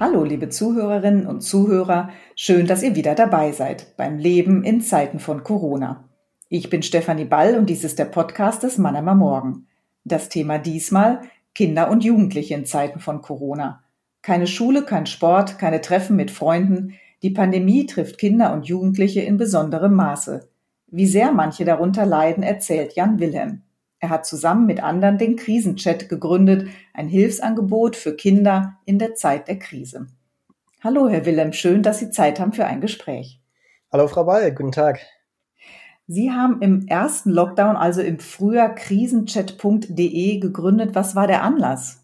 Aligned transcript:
Hallo, 0.00 0.24
liebe 0.24 0.48
Zuhörerinnen 0.48 1.26
und 1.26 1.42
Zuhörer, 1.42 2.08
schön, 2.34 2.66
dass 2.66 2.82
ihr 2.82 2.96
wieder 2.96 3.14
dabei 3.14 3.52
seid 3.52 3.98
beim 3.98 4.16
Leben 4.16 4.64
in 4.64 4.80
Zeiten 4.80 5.18
von 5.18 5.44
Corona. 5.44 6.08
Ich 6.48 6.70
bin 6.70 6.82
Stefanie 6.82 7.26
Ball 7.26 7.54
und 7.58 7.68
dies 7.68 7.84
ist 7.84 7.98
der 7.98 8.06
Podcast 8.06 8.62
des 8.62 8.78
Mannheimer 8.78 9.14
Morgen. 9.14 9.66
Das 10.04 10.30
Thema 10.30 10.56
diesmal 10.56 11.20
Kinder 11.54 11.90
und 11.90 12.02
Jugendliche 12.02 12.54
in 12.54 12.64
Zeiten 12.64 12.98
von 12.98 13.20
Corona. 13.20 13.84
Keine 14.22 14.46
Schule, 14.46 14.86
kein 14.86 15.04
Sport, 15.04 15.58
keine 15.58 15.82
Treffen 15.82 16.16
mit 16.16 16.30
Freunden. 16.30 16.94
Die 17.22 17.28
Pandemie 17.28 17.84
trifft 17.84 18.16
Kinder 18.16 18.54
und 18.54 18.66
Jugendliche 18.66 19.20
in 19.20 19.36
besonderem 19.36 19.92
Maße. 19.92 20.48
Wie 20.86 21.06
sehr 21.06 21.30
manche 21.30 21.66
darunter 21.66 22.06
leiden, 22.06 22.42
erzählt 22.42 22.94
Jan 22.94 23.18
Wilhelm. 23.20 23.64
Er 24.00 24.08
hat 24.08 24.24
zusammen 24.24 24.66
mit 24.66 24.82
anderen 24.82 25.18
den 25.18 25.36
Krisenchat 25.36 26.08
gegründet, 26.08 26.68
ein 26.94 27.06
Hilfsangebot 27.06 27.96
für 27.96 28.16
Kinder 28.16 28.78
in 28.86 28.98
der 28.98 29.14
Zeit 29.14 29.46
der 29.46 29.58
Krise. 29.58 30.06
Hallo, 30.82 31.08
Herr 31.08 31.26
Wilhelm, 31.26 31.52
schön, 31.52 31.82
dass 31.82 31.98
Sie 31.98 32.10
Zeit 32.10 32.40
haben 32.40 32.54
für 32.54 32.64
ein 32.64 32.80
Gespräch. 32.80 33.42
Hallo, 33.92 34.08
Frau 34.08 34.24
Ball, 34.24 34.54
guten 34.54 34.72
Tag. 34.72 35.00
Sie 36.06 36.30
haben 36.30 36.62
im 36.62 36.88
ersten 36.88 37.30
Lockdown, 37.30 37.76
also 37.76 38.00
im 38.00 38.18
Frühjahr, 38.18 38.74
krisenchat.de 38.74 40.38
gegründet. 40.38 40.94
Was 40.94 41.14
war 41.14 41.26
der 41.26 41.42
Anlass? 41.42 42.02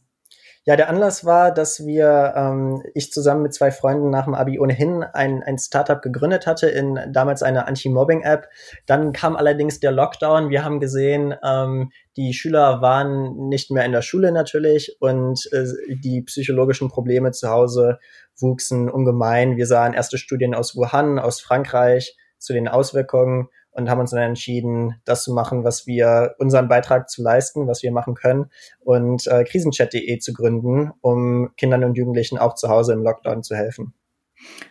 Ja, 0.69 0.75
der 0.75 0.89
Anlass 0.89 1.25
war, 1.25 1.55
dass 1.55 1.87
wir, 1.87 2.35
ähm, 2.35 2.83
ich 2.93 3.13
zusammen 3.13 3.43
mit 3.43 3.55
zwei 3.55 3.71
Freunden 3.71 4.11
nach 4.11 4.25
dem 4.25 4.35
Abi 4.35 4.59
ohnehin 4.59 5.05
ein, 5.05 5.45
ein 5.45 5.59
Startup 5.59 6.03
gegründet 6.03 6.49
hatte, 6.49 6.67
in 6.69 6.99
damals 7.13 7.45
eine 7.45 7.69
Anti-Mobbing-App. 7.69 8.49
Dann 8.85 9.13
kam 9.13 9.37
allerdings 9.37 9.79
der 9.79 9.93
Lockdown. 9.93 10.51
Wir 10.51 10.65
haben 10.65 10.81
gesehen, 10.81 11.37
ähm, 11.45 11.93
die 12.17 12.33
Schüler 12.33 12.83
waren 12.83 13.49
nicht 13.49 13.71
mehr 13.71 13.85
in 13.85 13.93
der 13.93 14.03
Schule 14.03 14.33
natürlich 14.33 14.97
und 14.99 15.49
äh, 15.53 15.67
die 16.03 16.23
psychologischen 16.23 16.89
Probleme 16.89 17.31
zu 17.31 17.49
Hause 17.49 18.01
wuchsen 18.37 18.91
ungemein. 18.91 19.57
Wir 19.57 19.67
sahen 19.67 19.95
erste 19.95 20.19
Studien 20.19 20.53
aus 20.53 20.75
Wuhan, 20.75 21.21
aus 21.21 21.41
Frankreich 21.41 22.17
zu 22.39 22.53
den 22.53 22.67
Auswirkungen 22.67 23.51
und 23.77 23.91
haben 23.91 24.01
uns 24.01 24.11
dann 24.11 24.23
entschieden, 24.23 24.95
das 25.05 25.23
zu 25.23 25.33
machen, 25.33 25.63
was 25.63 25.87
wir, 25.87 26.35
unseren 26.39 26.69
Beitrag 26.69 27.11
zu 27.11 27.23
leisten, 27.23 27.67
was 27.67 27.83
wir 27.83 27.93
machen 27.93 28.15
können 28.15 28.47
und 28.81 29.27
äh, 29.27 29.45
krisenchat.de 29.45 30.19
zu 30.19 30.33
gründen, 30.33 30.93
um 31.03 31.51
Kindern 31.57 31.85
und 31.85 31.97
Jugendlichen 31.97 32.39
auch 32.39 32.55
zu 32.55 32.69
Hause 32.69 32.95
im 32.95 33.03
Lockdown 33.03 33.43
zu 33.43 33.55
helfen. 33.55 33.93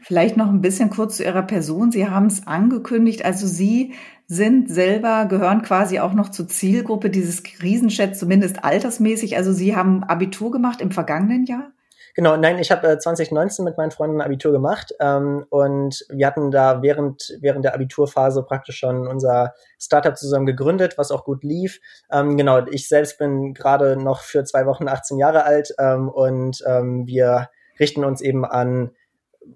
Vielleicht 0.02 0.38
noch 0.38 0.50
ein 0.50 0.62
bisschen 0.62 0.90
kurz 0.90 1.18
zu 1.18 1.24
Ihrer 1.24 1.42
Person. 1.44 1.92
Sie 1.92 2.08
haben 2.08 2.28
es 2.28 2.48
angekündigt, 2.48 3.26
also 3.26 3.48
Sie 3.48 3.94
sind 4.28 4.70
selber, 4.70 5.26
gehören 5.26 5.62
quasi 5.62 6.00
auch 6.00 6.14
noch 6.14 6.30
zur 6.30 6.48
Zielgruppe 6.48 7.10
dieses 7.10 7.44
Krisenchats, 7.44 8.20
zumindest 8.20 8.64
altersmäßig. 8.64 9.38
Also 9.38 9.54
Sie 9.54 9.76
haben 9.76 10.04
Abitur 10.04 10.52
gemacht 10.52 10.82
im 10.82 10.92
vergangenen 10.92 11.46
Jahr? 11.46 11.72
Genau, 12.14 12.38
nein, 12.38 12.60
ich 12.60 12.72
habe 12.72 12.88
äh, 12.88 12.98
2019 12.98 13.66
mit 13.66 13.78
meinen 13.78 13.92
Freunden 13.92 14.22
Abitur 14.22 14.52
gemacht 14.52 14.94
ähm, 15.00 15.46
und 15.50 16.06
wir 16.10 16.28
hatten 16.28 16.52
da 16.52 16.82
während, 16.82 17.38
während 17.42 17.66
der 17.66 17.74
Abiturphase 17.74 18.44
praktisch 18.44 18.78
schon 18.78 19.08
unser 19.08 19.54
Startup 19.80 20.16
zusammen 20.18 20.46
gegründet, 20.46 20.98
was 20.98 21.12
auch 21.12 21.26
gut 21.26 21.44
lief. 21.44 21.80
Ähm, 22.12 22.38
genau, 22.38 22.66
ich 22.68 22.88
selbst 22.88 23.18
bin 23.18 23.54
gerade 23.54 23.98
noch 23.98 24.22
für 24.22 24.44
zwei 24.44 24.66
Wochen 24.66 24.88
18 24.88 25.18
Jahre 25.18 25.44
alt 25.44 25.74
ähm, 25.80 26.10
und 26.10 26.64
ähm, 26.68 27.08
wir 27.08 27.50
richten 27.80 28.06
uns 28.06 28.22
eben 28.22 28.46
an 28.46 28.92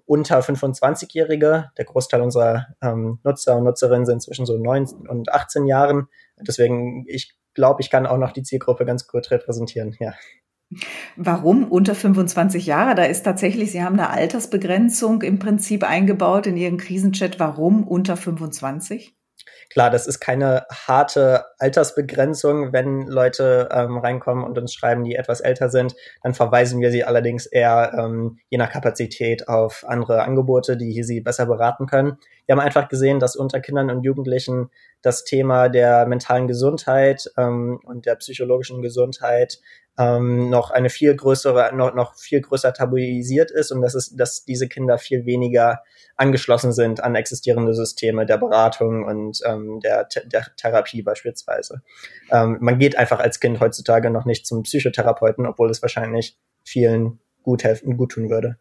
unter 0.06 0.40
25-Jährige. 0.40 1.70
Der 1.76 1.84
Großteil 1.84 2.20
unserer 2.20 2.66
ähm, 2.82 3.18
Nutzer 3.24 3.56
und 3.56 3.64
Nutzerinnen 3.64 4.06
sind 4.06 4.22
zwischen 4.22 4.46
so 4.46 4.56
19 4.56 5.08
und 5.08 5.32
18 5.32 5.66
Jahren. 5.66 6.08
Deswegen, 6.38 7.04
ich 7.08 7.34
glaube, 7.54 7.80
ich 7.82 7.90
kann 7.90 8.06
auch 8.06 8.18
noch 8.18 8.32
die 8.32 8.42
Zielgruppe 8.42 8.84
ganz 8.84 9.06
gut 9.06 9.30
repräsentieren, 9.30 9.96
ja. 10.00 10.12
Warum 11.16 11.64
unter 11.64 11.94
25 11.94 12.66
Jahre? 12.66 12.94
Da 12.94 13.04
ist 13.04 13.22
tatsächlich, 13.22 13.72
Sie 13.72 13.82
haben 13.82 13.98
eine 13.98 14.10
Altersbegrenzung 14.10 15.22
im 15.22 15.38
Prinzip 15.38 15.82
eingebaut 15.82 16.46
in 16.46 16.56
Ihren 16.56 16.78
Krisenchat. 16.78 17.40
Warum 17.40 17.86
unter 17.86 18.16
25? 18.16 19.14
Klar, 19.70 19.90
das 19.90 20.08
ist 20.08 20.18
keine 20.18 20.66
harte 20.68 21.44
Altersbegrenzung. 21.58 22.72
Wenn 22.72 23.06
Leute 23.06 23.68
ähm, 23.70 23.98
reinkommen 23.98 24.44
und 24.44 24.58
uns 24.58 24.74
schreiben, 24.74 25.04
die 25.04 25.14
etwas 25.14 25.40
älter 25.40 25.68
sind, 25.68 25.94
dann 26.24 26.34
verweisen 26.34 26.80
wir 26.80 26.90
sie 26.90 27.04
allerdings 27.04 27.46
eher 27.46 27.92
ähm, 27.96 28.38
je 28.48 28.58
nach 28.58 28.72
Kapazität 28.72 29.48
auf 29.48 29.84
andere 29.86 30.22
Angebote, 30.24 30.76
die 30.76 31.04
sie 31.04 31.20
besser 31.20 31.46
beraten 31.46 31.86
können. 31.86 32.18
Wir 32.46 32.56
haben 32.56 32.60
einfach 32.60 32.88
gesehen, 32.88 33.20
dass 33.20 33.36
unter 33.36 33.60
Kindern 33.60 33.90
und 33.90 34.02
Jugendlichen 34.02 34.70
das 35.02 35.22
Thema 35.22 35.68
der 35.68 36.04
mentalen 36.06 36.48
Gesundheit 36.48 37.30
ähm, 37.38 37.78
und 37.84 38.06
der 38.06 38.16
psychologischen 38.16 38.82
Gesundheit 38.82 39.60
ähm, 39.98 40.50
noch 40.50 40.70
eine 40.70 40.88
viel 40.88 41.14
größere, 41.14 41.74
noch, 41.74 41.94
noch 41.94 42.14
viel 42.14 42.40
größer 42.40 42.72
tabuisiert 42.72 43.50
ist 43.50 43.70
und 43.70 43.82
dass 43.82 43.94
es, 43.94 44.14
dass 44.14 44.44
diese 44.44 44.68
Kinder 44.68 44.98
viel 44.98 45.26
weniger 45.26 45.82
angeschlossen 46.16 46.72
sind 46.72 47.02
an 47.02 47.14
existierende 47.14 47.74
Systeme 47.74 48.26
der 48.26 48.38
Beratung 48.38 49.04
und 49.04 49.40
ähm, 49.46 49.80
der, 49.80 50.06
der 50.24 50.46
Therapie 50.56 51.02
beispielsweise. 51.02 51.82
Ähm, 52.30 52.58
man 52.60 52.78
geht 52.78 52.96
einfach 52.96 53.20
als 53.20 53.40
Kind 53.40 53.60
heutzutage 53.60 54.10
noch 54.10 54.24
nicht 54.24 54.46
zum 54.46 54.62
Psychotherapeuten, 54.62 55.46
obwohl 55.46 55.70
es 55.70 55.82
wahrscheinlich 55.82 56.38
vielen 56.64 57.20
gut 57.42 57.64
helfen, 57.64 57.96
gut 57.96 58.12
tun 58.12 58.30
würde. 58.30 58.58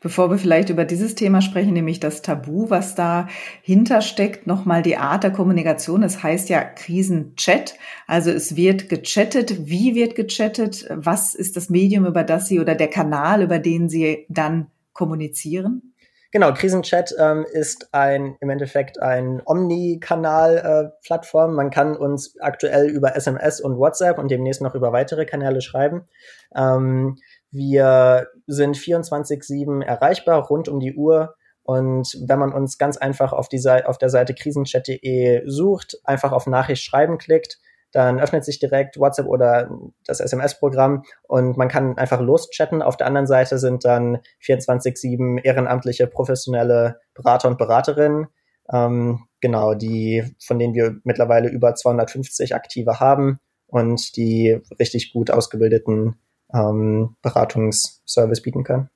Bevor 0.00 0.30
wir 0.30 0.38
vielleicht 0.38 0.70
über 0.70 0.84
dieses 0.84 1.14
Thema 1.14 1.40
sprechen, 1.40 1.72
nämlich 1.72 2.00
das 2.00 2.22
Tabu, 2.22 2.68
was 2.68 2.94
dahinter 2.94 4.02
steckt, 4.02 4.46
nochmal 4.46 4.82
die 4.82 4.96
Art 4.96 5.24
der 5.24 5.30
Kommunikation. 5.30 6.02
Es 6.02 6.22
heißt 6.22 6.48
ja 6.48 6.62
Krisenchat. 6.62 7.74
Also 8.06 8.30
es 8.30 8.56
wird 8.56 8.88
gechattet. 8.88 9.66
Wie 9.66 9.94
wird 9.94 10.14
gechattet? 10.14 10.86
Was 10.90 11.34
ist 11.34 11.56
das 11.56 11.70
Medium, 11.70 12.06
über 12.06 12.22
das 12.22 12.48
Sie 12.48 12.60
oder 12.60 12.74
der 12.74 12.88
Kanal, 12.88 13.42
über 13.42 13.58
den 13.58 13.88
Sie 13.88 14.26
dann 14.28 14.68
kommunizieren? 14.92 15.94
Genau, 16.34 16.52
Krisenchat 16.52 17.14
ähm, 17.16 17.46
ist 17.52 17.94
ein 17.94 18.36
im 18.40 18.50
Endeffekt 18.50 19.00
ein 19.00 19.40
Omni-Kanal-Plattform. 19.44 21.52
Äh, 21.52 21.54
Man 21.54 21.70
kann 21.70 21.96
uns 21.96 22.36
aktuell 22.40 22.90
über 22.90 23.14
SMS 23.14 23.60
und 23.60 23.78
WhatsApp 23.78 24.18
und 24.18 24.32
demnächst 24.32 24.60
noch 24.60 24.74
über 24.74 24.92
weitere 24.92 25.26
Kanäle 25.26 25.60
schreiben. 25.60 26.08
Ähm, 26.56 27.18
wir 27.54 28.28
sind 28.46 28.76
24-7 28.76 29.82
erreichbar, 29.82 30.46
rund 30.46 30.68
um 30.68 30.80
die 30.80 30.94
Uhr. 30.94 31.34
Und 31.62 32.18
wenn 32.26 32.38
man 32.38 32.52
uns 32.52 32.76
ganz 32.76 32.96
einfach 32.96 33.32
auf, 33.32 33.48
die 33.48 33.58
Seite, 33.58 33.88
auf 33.88 33.96
der 33.96 34.10
Seite 34.10 34.34
krisenchat.de 34.34 35.42
sucht, 35.46 35.98
einfach 36.04 36.32
auf 36.32 36.46
Nachricht 36.46 36.82
schreiben 36.82 37.16
klickt, 37.16 37.58
dann 37.92 38.18
öffnet 38.18 38.44
sich 38.44 38.58
direkt 38.58 38.98
WhatsApp 38.98 39.26
oder 39.26 39.70
das 40.04 40.18
SMS-Programm 40.18 41.04
und 41.22 41.56
man 41.56 41.68
kann 41.68 41.96
einfach 41.96 42.20
loschatten. 42.20 42.82
Auf 42.82 42.96
der 42.96 43.06
anderen 43.06 43.28
Seite 43.28 43.58
sind 43.58 43.84
dann 43.84 44.18
24-7 44.42 45.40
ehrenamtliche, 45.44 46.08
professionelle 46.08 46.98
Berater 47.14 47.46
und 47.48 47.56
Beraterinnen, 47.56 48.26
ähm, 48.72 49.26
genau, 49.40 49.74
die, 49.74 50.24
von 50.44 50.58
denen 50.58 50.74
wir 50.74 50.96
mittlerweile 51.04 51.48
über 51.48 51.74
250 51.74 52.54
Aktive 52.54 52.98
haben 52.98 53.38
und 53.68 54.16
die 54.16 54.60
richtig 54.80 55.12
gut 55.12 55.30
ausgebildeten 55.30 56.16
ähm, 56.54 57.16
Beratungsservice 57.22 58.42
bieten 58.42 58.64
können. 58.64 58.88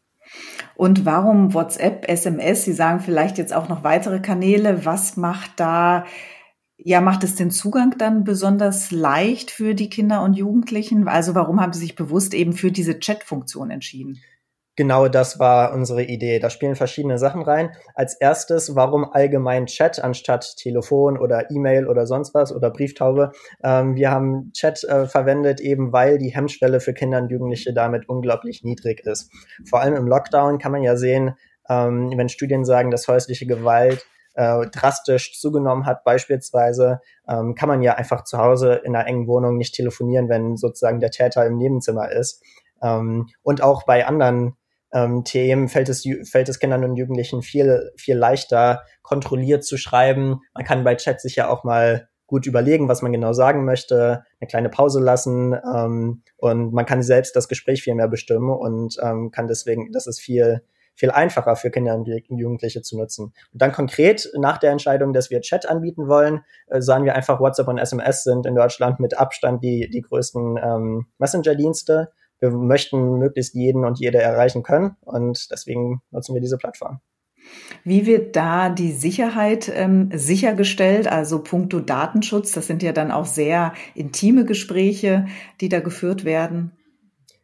Und 0.77 1.05
warum 1.05 1.55
WhatsApp, 1.55 2.09
SMS? 2.09 2.65
Sie 2.65 2.73
sagen 2.73 3.01
vielleicht 3.01 3.39
jetzt 3.39 3.55
auch 3.55 3.69
noch 3.69 3.83
weitere 3.83 4.21
Kanäle. 4.21 4.85
Was 4.85 5.17
macht 5.17 5.53
da, 5.57 6.05
ja, 6.77 7.01
macht 7.01 7.25
es 7.25 7.35
den 7.35 7.51
Zugang 7.51 7.97
dann 7.99 8.25
besonders 8.25 8.91
leicht 8.91 9.51
für 9.51 9.75
die 9.75 9.89
Kinder 9.89 10.23
und 10.23 10.35
Jugendlichen? 10.35 11.09
Also 11.09 11.35
warum 11.35 11.61
haben 11.61 11.73
Sie 11.73 11.81
sich 11.81 11.97
bewusst 11.97 12.35
eben 12.35 12.53
für 12.53 12.71
diese 12.71 13.01
Chat-Funktion 13.01 13.71
entschieden? 13.71 14.21
Genau 14.79 15.09
das 15.09 15.41
war 15.41 15.73
unsere 15.73 16.05
Idee. 16.05 16.39
Da 16.39 16.51
spielen 16.51 16.77
verschiedene 16.77 17.19
Sachen 17.19 17.43
rein. 17.43 17.75
Als 17.97 18.15
erstes, 18.15 18.77
warum 18.77 19.05
allgemein 19.13 19.67
Chat 19.67 19.99
anstatt 19.99 20.55
Telefon 20.57 21.19
oder 21.19 21.51
E-Mail 21.51 21.89
oder 21.89 22.07
sonst 22.07 22.33
was 22.33 22.55
oder 22.55 22.71
Brieftaube? 22.71 23.33
Ähm, 23.65 23.97
wir 23.97 24.13
haben 24.13 24.53
Chat 24.53 24.85
äh, 24.85 25.07
verwendet, 25.07 25.59
eben 25.59 25.93
weil 25.93 26.19
die 26.19 26.29
Hemmschwelle 26.29 26.79
für 26.79 26.95
Kinder 26.95 27.19
und 27.19 27.29
Jugendliche 27.29 27.75
damit 27.75 28.09
unglaublich 28.09 28.63
niedrig 28.63 29.01
ist. 29.05 29.33
Vor 29.69 29.81
allem 29.81 29.97
im 29.97 30.07
Lockdown 30.07 30.59
kann 30.59 30.71
man 30.71 30.85
ja 30.85 30.97
sehen, 30.97 31.35
ähm, 31.69 32.13
wenn 32.15 32.29
Studien 32.29 32.65
sagen, 32.65 32.93
dass 32.93 33.09
häusliche 33.09 33.47
Gewalt 33.47 34.07
äh, 34.35 34.65
drastisch 34.69 35.41
zugenommen 35.41 35.87
hat, 35.87 36.05
beispielsweise, 36.05 37.01
ähm, 37.29 37.57
kann 37.57 37.69
man 37.69 37.83
ja 37.83 37.95
einfach 37.95 38.23
zu 38.23 38.39
Hause 38.39 38.75
in 38.85 38.95
einer 38.95 39.09
engen 39.09 39.27
Wohnung 39.27 39.57
nicht 39.57 39.75
telefonieren, 39.75 40.29
wenn 40.29 40.57
sozusagen 40.57 41.01
der 41.01 41.11
Täter 41.11 41.45
im 41.47 41.59
Nebenzimmer 41.59 42.13
ist. 42.13 42.45
Ähm, 42.81 43.27
und 43.43 43.61
auch 43.61 43.83
bei 43.85 44.07
anderen 44.07 44.55
ähm, 44.93 45.25
Themen 45.25 45.69
fällt 45.69 45.89
es, 45.89 46.05
fällt 46.25 46.49
es 46.49 46.59
Kindern 46.59 46.85
und 46.85 46.97
Jugendlichen 46.97 47.43
viel, 47.43 47.91
viel 47.97 48.17
leichter, 48.17 48.83
kontrolliert 49.03 49.65
zu 49.65 49.77
schreiben. 49.77 50.41
Man 50.55 50.65
kann 50.65 50.85
bei 50.85 50.95
Chat 50.95 51.21
sich 51.21 51.37
ja 51.37 51.49
auch 51.49 51.65
mal 51.65 52.09
gut 52.27 52.47
überlegen, 52.47 52.89
was 52.89 53.03
man 53.03 53.13
genau 53.13 53.33
sagen 53.33 53.65
möchte, 53.65 54.23
eine 54.39 54.49
kleine 54.49 54.69
Pause 54.69 55.01
lassen 55.01 55.55
ähm, 55.55 56.23
und 56.37 56.73
man 56.73 56.85
kann 56.85 57.03
selbst 57.03 57.35
das 57.35 57.49
Gespräch 57.49 57.83
viel 57.83 57.95
mehr 57.95 58.09
bestimmen 58.09 58.51
und 58.51 58.97
ähm, 59.03 59.31
kann 59.31 59.49
deswegen, 59.49 59.93
das 59.93 60.07
ist 60.07 60.21
viel, 60.21 60.63
viel 60.95 61.11
einfacher 61.11 61.57
für 61.57 61.71
Kinder 61.71 61.95
und 61.95 62.07
Jugendliche 62.07 62.83
zu 62.83 62.99
nutzen. 62.99 63.33
Und 63.53 63.63
dann 63.63 63.73
konkret 63.73 64.29
nach 64.37 64.59
der 64.59 64.73
Entscheidung, 64.73 65.15
dass 65.15 65.31
wir 65.31 65.41
Chat 65.41 65.67
anbieten 65.67 66.07
wollen, 66.07 66.43
äh, 66.67 66.83
sagen 66.83 67.07
wir 67.07 67.15
einfach, 67.15 67.41
WhatsApp 67.41 67.69
und 67.69 67.79
SMS 67.79 68.25
sind 68.25 68.45
in 68.45 68.55
Deutschland 68.55 69.01
mit 69.01 69.19
Abstand 69.19 69.65
die, 69.65 69.89
die 69.89 70.03
größten 70.03 70.59
ähm, 70.63 71.07
Messenger-Dienste 71.19 72.13
wir 72.41 72.51
möchten 72.51 73.19
möglichst 73.19 73.55
jeden 73.55 73.85
und 73.85 73.99
jede 73.99 74.19
erreichen 74.19 74.63
können 74.63 74.97
und 75.01 75.51
deswegen 75.51 76.03
nutzen 76.11 76.35
wir 76.35 76.41
diese 76.41 76.59
Plattform. 76.59 77.01
Wie 77.85 78.07
wird 78.07 78.37
da 78.37 78.69
die 78.69 78.93
Sicherheit 78.93 79.71
ähm, 79.75 80.11
sichergestellt? 80.13 81.09
Also 81.09 81.43
puncto 81.43 81.81
Datenschutz, 81.81 82.53
das 82.53 82.67
sind 82.67 82.83
ja 82.83 82.93
dann 82.93 83.11
auch 83.11 83.27
sehr 83.27 83.73
intime 83.95 84.45
Gespräche, 84.45 85.27
die 85.61 85.69
da 85.69 85.81
geführt 85.81 86.25
werden. 86.25 86.73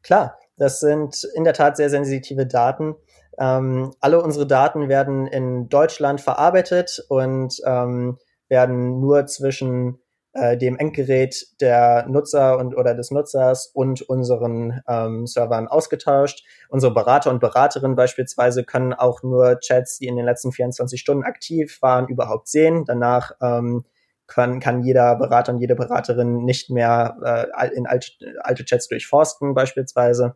Klar, 0.02 0.38
das 0.56 0.80
sind 0.80 1.26
in 1.34 1.44
der 1.44 1.54
Tat 1.54 1.76
sehr 1.76 1.90
sensitive 1.90 2.46
Daten. 2.46 2.94
Ähm, 3.38 3.92
alle 4.00 4.22
unsere 4.22 4.46
Daten 4.46 4.88
werden 4.88 5.26
in 5.26 5.68
Deutschland 5.68 6.20
verarbeitet 6.20 7.04
und 7.08 7.56
ähm, 7.64 8.18
werden 8.48 9.00
nur 9.00 9.26
zwischen 9.26 9.98
äh, 10.34 10.56
dem 10.56 10.76
Endgerät 10.76 11.46
der 11.60 12.06
Nutzer 12.08 12.58
und 12.58 12.76
oder 12.76 12.94
des 12.94 13.10
Nutzers 13.10 13.68
und 13.72 14.02
unseren 14.02 14.80
ähm, 14.88 15.26
Servern 15.26 15.68
ausgetauscht. 15.68 16.44
Unsere 16.68 16.92
Berater 16.92 17.30
und 17.30 17.40
Beraterinnen 17.40 17.96
beispielsweise 17.96 18.64
können 18.64 18.92
auch 18.92 19.22
nur 19.22 19.58
Chats, 19.60 19.98
die 19.98 20.06
in 20.06 20.16
den 20.16 20.24
letzten 20.24 20.52
24 20.52 21.00
Stunden 21.00 21.24
aktiv 21.24 21.78
waren, 21.80 22.08
überhaupt 22.08 22.48
sehen. 22.48 22.84
Danach 22.84 23.32
ähm, 23.40 23.84
kann, 24.26 24.60
kann 24.60 24.82
jeder 24.82 25.16
Berater 25.16 25.52
und 25.52 25.60
jede 25.60 25.76
Beraterin 25.76 26.44
nicht 26.44 26.70
mehr 26.70 27.16
äh, 27.56 27.74
in 27.74 27.86
alte, 27.86 28.10
alte 28.40 28.64
Chats 28.64 28.88
durchforsten 28.88 29.54
beispielsweise. 29.54 30.34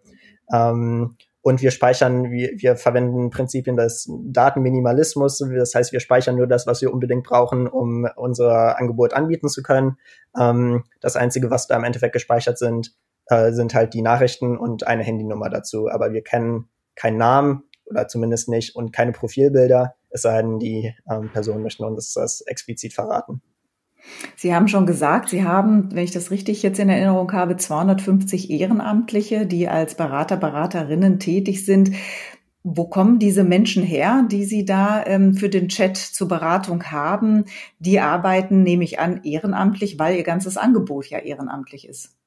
Ähm, 0.53 1.17
und 1.41 1.63
wir 1.63 1.71
speichern, 1.71 2.31
wir, 2.31 2.51
wir 2.57 2.77
verwenden 2.77 3.31
Prinzipien 3.31 3.77
des 3.77 4.11
Datenminimalismus. 4.25 5.39
Das 5.39 5.75
heißt, 5.75 5.93
wir 5.93 6.01
speichern 6.01 6.37
nur 6.37 6.47
das, 6.47 6.67
was 6.67 6.83
wir 6.83 6.93
unbedingt 6.93 7.25
brauchen, 7.25 7.69
um 7.69 8.09
unser 8.17 8.79
Angebot 8.79 9.15
anbieten 9.15 9.49
zu 9.49 9.63
können. 9.63 9.97
Ähm, 10.39 10.85
das 11.01 11.17
Einzige, 11.17 11.51
was 11.51 11.67
da 11.67 11.77
im 11.77 11.85
Endeffekt 11.85 12.13
gespeichert 12.13 12.59
sind, 12.59 12.95
äh, 13.27 13.53
sind 13.53 13.75
halt 13.75 13.95
die 13.95 14.03
Nachrichten 14.03 14.59
und 14.59 14.87
eine 14.87 15.05
Handynummer 15.05 15.49
dazu. 15.49 15.89
Aber 15.89 16.13
wir 16.13 16.23
kennen 16.23 16.69
keinen 16.97 17.19
Namen 17.19 17.63
oder 17.87 18.09
zumindest 18.09 18.49
nicht 18.49 18.75
und 18.75 18.93
keine 18.93 19.13
Profilbilder, 19.13 19.95
es 20.11 20.23
sei 20.23 20.43
denn, 20.43 20.59
die 20.59 20.95
ähm, 21.11 21.31
Personen 21.33 21.63
möchten 21.63 21.85
uns 21.85 22.13
das 22.15 22.41
explizit 22.43 22.95
verraten. 22.95 23.43
Sie 24.37 24.55
haben 24.55 24.69
schon 24.69 24.87
gesagt, 24.87 25.29
Sie 25.29 25.45
haben, 25.45 25.95
wenn 25.95 26.05
ich 26.05 26.11
das 26.11 26.31
richtig 26.31 26.63
jetzt 26.63 26.79
in 26.79 26.89
Erinnerung 26.89 27.33
habe, 27.33 27.57
250 27.57 28.51
Ehrenamtliche, 28.51 29.47
die 29.47 29.69
als 29.69 29.95
Berater, 29.95 30.37
Beraterinnen 30.37 31.19
tätig 31.19 31.65
sind. 31.65 31.93
Wo 32.63 32.87
kommen 32.87 33.19
diese 33.19 33.45
Menschen 33.45 33.83
her, 33.83 34.27
die 34.31 34.45
Sie 34.45 34.65
da 34.65 35.05
ähm, 35.07 35.35
für 35.35 35.49
den 35.49 35.69
Chat 35.69 35.97
zur 35.97 36.29
Beratung 36.29 36.85
haben? 36.85 37.45
Die 37.79 38.01
arbeiten, 38.01 38.63
nehme 38.63 38.85
ich 38.85 38.99
an, 38.99 39.23
ehrenamtlich, 39.25 39.99
weil 39.99 40.17
Ihr 40.17 40.25
ganzes 40.25 40.57
Angebot 40.57 41.07
ja 41.07 41.19
ehrenamtlich 41.19 41.89
ist. 41.89 42.18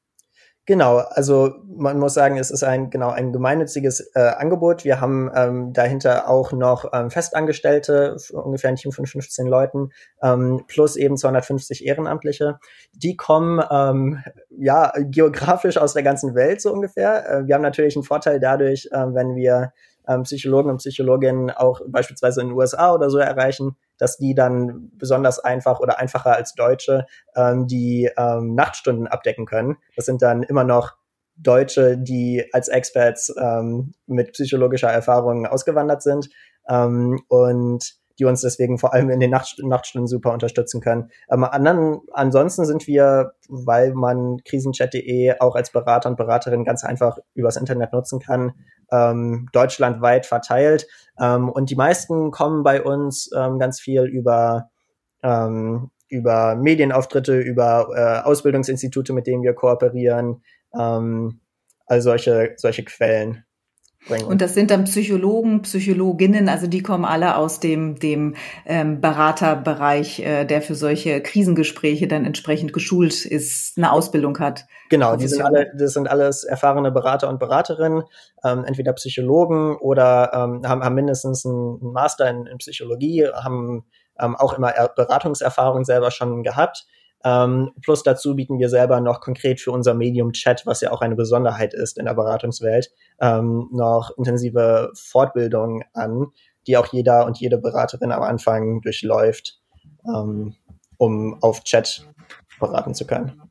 Genau, 0.71 0.99
also 0.99 1.55
man 1.67 1.99
muss 1.99 2.13
sagen, 2.13 2.37
es 2.37 2.49
ist 2.49 2.63
ein 2.63 2.89
genau 2.89 3.09
ein 3.09 3.33
gemeinnütziges 3.33 4.09
äh, 4.15 4.21
Angebot. 4.21 4.85
Wir 4.85 5.01
haben 5.01 5.29
ähm, 5.35 5.73
dahinter 5.73 6.29
auch 6.29 6.53
noch 6.53 6.85
ähm, 6.93 7.11
Festangestellte, 7.11 8.15
ungefähr 8.31 8.69
ein 8.69 8.77
Team 8.77 8.93
von 8.93 9.05
15 9.05 9.47
Leuten, 9.47 9.89
ähm, 10.23 10.63
plus 10.67 10.95
eben 10.95 11.17
250 11.17 11.85
Ehrenamtliche. 11.85 12.57
Die 12.93 13.17
kommen 13.17 13.61
ähm, 13.69 14.23
ja 14.49 14.93
geografisch 14.97 15.77
aus 15.77 15.91
der 15.91 16.03
ganzen 16.03 16.35
Welt 16.35 16.61
so 16.61 16.71
ungefähr. 16.71 17.29
Äh, 17.29 17.47
wir 17.47 17.55
haben 17.55 17.63
natürlich 17.63 17.97
einen 17.97 18.05
Vorteil 18.05 18.39
dadurch, 18.39 18.87
äh, 18.93 19.13
wenn 19.13 19.35
wir 19.35 19.73
ähm, 20.07 20.23
Psychologen 20.23 20.69
und 20.69 20.77
Psychologinnen 20.77 21.51
auch 21.51 21.81
beispielsweise 21.85 22.39
in 22.39 22.47
den 22.47 22.55
USA 22.55 22.93
oder 22.93 23.09
so 23.09 23.17
erreichen, 23.17 23.75
dass 23.97 24.17
die 24.17 24.33
dann 24.33 24.89
besonders 24.93 25.39
einfach 25.39 25.79
oder 25.79 25.99
einfacher 25.99 26.35
als 26.35 26.53
Deutsche 26.53 27.05
ähm, 27.35 27.67
die 27.67 28.09
ähm, 28.17 28.55
Nachtstunden 28.55 29.07
abdecken 29.07 29.45
können. 29.45 29.77
Das 29.95 30.05
sind 30.05 30.21
dann 30.21 30.43
immer 30.43 30.63
noch 30.63 30.93
Deutsche, 31.35 31.97
die 31.97 32.45
als 32.51 32.67
Experts 32.67 33.33
ähm, 33.39 33.93
mit 34.05 34.33
psychologischer 34.33 34.89
Erfahrung 34.89 35.45
ausgewandert 35.45 36.03
sind 36.03 36.29
ähm, 36.69 37.19
und 37.27 38.01
die 38.19 38.25
uns 38.25 38.41
deswegen 38.41 38.77
vor 38.77 38.93
allem 38.93 39.09
in 39.09 39.19
den 39.19 39.31
Nacht, 39.31 39.55
Nachtstunden 39.63 40.07
super 40.07 40.31
unterstützen 40.31 40.81
können. 40.81 41.09
Ähm, 41.31 41.43
anderen, 41.43 42.01
ansonsten 42.13 42.65
sind 42.65 42.85
wir, 42.85 43.33
weil 43.49 43.93
man 43.93 44.37
krisenchat.de 44.45 45.39
auch 45.39 45.55
als 45.55 45.71
Berater 45.71 46.09
und 46.09 46.17
Beraterin 46.17 46.63
ganz 46.63 46.83
einfach 46.83 47.17
übers 47.33 47.57
Internet 47.57 47.93
nutzen 47.93 48.19
kann, 48.19 48.53
ähm, 48.91 49.49
deutschlandweit 49.53 50.25
verteilt. 50.25 50.87
Ähm, 51.19 51.49
und 51.49 51.69
die 51.69 51.75
meisten 51.75 52.31
kommen 52.31 52.63
bei 52.63 52.81
uns 52.83 53.29
ähm, 53.35 53.59
ganz 53.59 53.79
viel 53.79 54.03
über 54.03 54.69
ähm, 55.23 55.91
über 56.09 56.55
Medienauftritte, 56.55 57.39
über 57.39 57.87
äh, 57.95 58.27
Ausbildungsinstitute, 58.27 59.13
mit 59.13 59.27
denen 59.27 59.43
wir 59.43 59.53
kooperieren, 59.53 60.43
ähm, 60.77 61.39
all 61.85 62.01
solche 62.01 62.53
solche 62.57 62.83
Quellen 62.83 63.45
bringen. 64.07 64.25
Und 64.25 64.41
das 64.41 64.53
sind 64.53 64.71
dann 64.71 64.85
Psychologen, 64.85 65.61
Psychologinnen, 65.61 66.49
also 66.49 66.67
die 66.67 66.81
kommen 66.81 67.05
alle 67.05 67.35
aus 67.35 67.59
dem, 67.59 67.99
dem 67.99 68.35
ähm, 68.65 69.01
Beraterbereich, 69.01 70.19
äh, 70.19 70.45
der 70.45 70.61
für 70.61 70.75
solche 70.75 71.21
Krisengespräche 71.21 72.07
dann 72.07 72.25
entsprechend 72.25 72.73
geschult 72.73 73.25
ist, 73.25 73.77
eine 73.77 73.91
Ausbildung 73.91 74.39
hat. 74.39 74.65
Genau, 74.89 75.15
die 75.15 75.27
sind 75.27 75.41
alle, 75.41 75.71
das 75.77 75.93
sind 75.93 76.09
alles 76.09 76.43
erfahrene 76.43 76.91
Berater 76.91 77.29
und 77.29 77.39
Beraterinnen, 77.39 78.03
ähm, 78.43 78.63
entweder 78.65 78.93
Psychologen 78.93 79.77
oder 79.77 80.31
ähm, 80.33 80.67
haben, 80.67 80.83
haben 80.83 80.95
mindestens 80.95 81.45
einen 81.45 81.79
Master 81.81 82.29
in, 82.29 82.45
in 82.45 82.57
Psychologie, 82.57 83.27
haben 83.27 83.85
ähm, 84.19 84.35
auch 84.35 84.53
immer 84.53 84.73
Beratungserfahrung 84.95 85.85
selber 85.85 86.11
schon 86.11 86.43
gehabt 86.43 86.85
ähm, 87.23 87.71
plus 87.81 88.03
dazu 88.03 88.35
bieten 88.35 88.59
wir 88.59 88.69
selber 88.69 89.01
noch 89.01 89.21
konkret 89.21 89.59
für 89.59 89.71
unser 89.71 89.93
Medium 89.93 90.33
Chat, 90.33 90.65
was 90.65 90.81
ja 90.81 90.91
auch 90.91 91.01
eine 91.01 91.15
Besonderheit 91.15 91.73
ist 91.73 91.97
in 91.97 92.05
der 92.05 92.13
Beratungswelt, 92.13 92.91
ähm, 93.19 93.69
noch 93.71 94.11
intensive 94.17 94.91
Fortbildungen 94.95 95.83
an, 95.93 96.27
die 96.67 96.77
auch 96.77 96.87
jeder 96.87 97.25
und 97.25 97.39
jede 97.39 97.57
Beraterin 97.57 98.11
am 98.11 98.23
Anfang 98.23 98.81
durchläuft, 98.81 99.59
ähm, 100.05 100.55
um 100.97 101.37
auf 101.41 101.63
Chat 101.63 102.07
beraten 102.59 102.93
zu 102.93 103.05
können. 103.05 103.41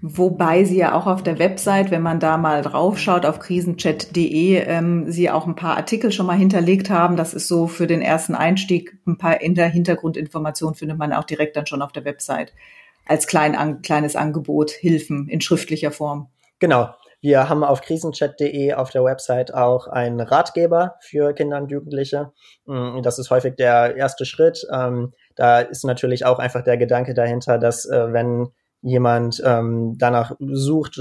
Wobei 0.00 0.64
Sie 0.64 0.78
ja 0.78 0.94
auch 0.94 1.06
auf 1.06 1.22
der 1.22 1.38
Website, 1.38 1.92
wenn 1.92 2.02
man 2.02 2.18
da 2.18 2.36
mal 2.36 2.62
draufschaut, 2.62 3.24
auf 3.24 3.38
krisenchat.de, 3.38 4.56
ähm, 4.56 5.10
Sie 5.10 5.30
auch 5.30 5.46
ein 5.46 5.54
paar 5.54 5.76
Artikel 5.76 6.10
schon 6.10 6.26
mal 6.26 6.36
hinterlegt 6.36 6.90
haben. 6.90 7.16
Das 7.16 7.34
ist 7.34 7.46
so 7.46 7.68
für 7.68 7.86
den 7.86 8.02
ersten 8.02 8.34
Einstieg 8.34 8.98
ein 9.06 9.18
paar 9.18 9.40
in 9.40 9.54
der 9.54 9.68
Hintergrundinformationen 9.68 10.74
findet 10.74 10.98
man 10.98 11.12
auch 11.12 11.24
direkt 11.24 11.56
dann 11.56 11.66
schon 11.66 11.82
auf 11.82 11.92
der 11.92 12.04
Website 12.04 12.52
als 13.06 13.26
klein, 13.26 13.54
an, 13.54 13.82
kleines 13.82 14.16
Angebot 14.16 14.70
Hilfen 14.70 15.28
in 15.28 15.40
schriftlicher 15.40 15.90
Form. 15.90 16.28
Genau. 16.58 16.90
Wir 17.20 17.48
haben 17.48 17.62
auf 17.62 17.82
krisenchat.de 17.82 18.74
auf 18.74 18.90
der 18.90 19.04
Website 19.04 19.54
auch 19.54 19.86
einen 19.86 20.20
Ratgeber 20.20 20.96
für 21.00 21.32
Kinder 21.34 21.58
und 21.58 21.70
Jugendliche. 21.70 22.32
Mm, 22.66 23.00
das 23.02 23.20
ist 23.20 23.30
häufig 23.30 23.54
der 23.54 23.94
erste 23.96 24.24
Schritt. 24.24 24.66
Ähm, 24.72 25.12
da 25.36 25.60
ist 25.60 25.84
natürlich 25.84 26.26
auch 26.26 26.40
einfach 26.40 26.64
der 26.64 26.76
Gedanke 26.76 27.14
dahinter, 27.14 27.58
dass 27.58 27.86
äh, 27.86 28.12
wenn 28.12 28.48
jemand 28.82 29.40
ähm, 29.44 29.94
danach 29.96 30.34
sucht, 30.40 31.00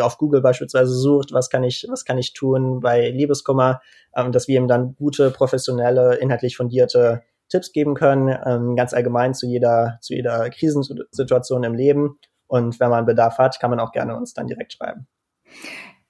auf 0.00 0.18
Google 0.18 0.40
beispielsweise 0.40 0.92
sucht, 0.92 1.32
was 1.32 1.48
kann 1.48 1.62
ich, 1.62 1.86
was 1.88 2.04
kann 2.04 2.18
ich 2.18 2.32
tun 2.32 2.80
bei 2.80 3.08
Liebeskummer, 3.10 3.80
ähm, 4.16 4.32
dass 4.32 4.48
wir 4.48 4.56
ihm 4.56 4.66
dann 4.66 4.96
gute, 4.96 5.30
professionelle, 5.30 6.16
inhaltlich 6.16 6.56
fundierte 6.56 7.22
Tipps 7.50 7.72
geben 7.72 7.94
können, 7.94 8.34
ähm, 8.46 8.76
ganz 8.76 8.94
allgemein 8.94 9.34
zu 9.34 9.46
jeder, 9.46 9.98
zu 10.00 10.14
jeder 10.14 10.48
Krisensituation 10.50 11.64
im 11.64 11.74
Leben. 11.74 12.18
Und 12.46 12.80
wenn 12.80 12.90
man 12.90 13.06
Bedarf 13.06 13.38
hat, 13.38 13.60
kann 13.60 13.70
man 13.70 13.80
auch 13.80 13.92
gerne 13.92 14.16
uns 14.16 14.32
dann 14.32 14.46
direkt 14.46 14.72
schreiben. 14.72 15.06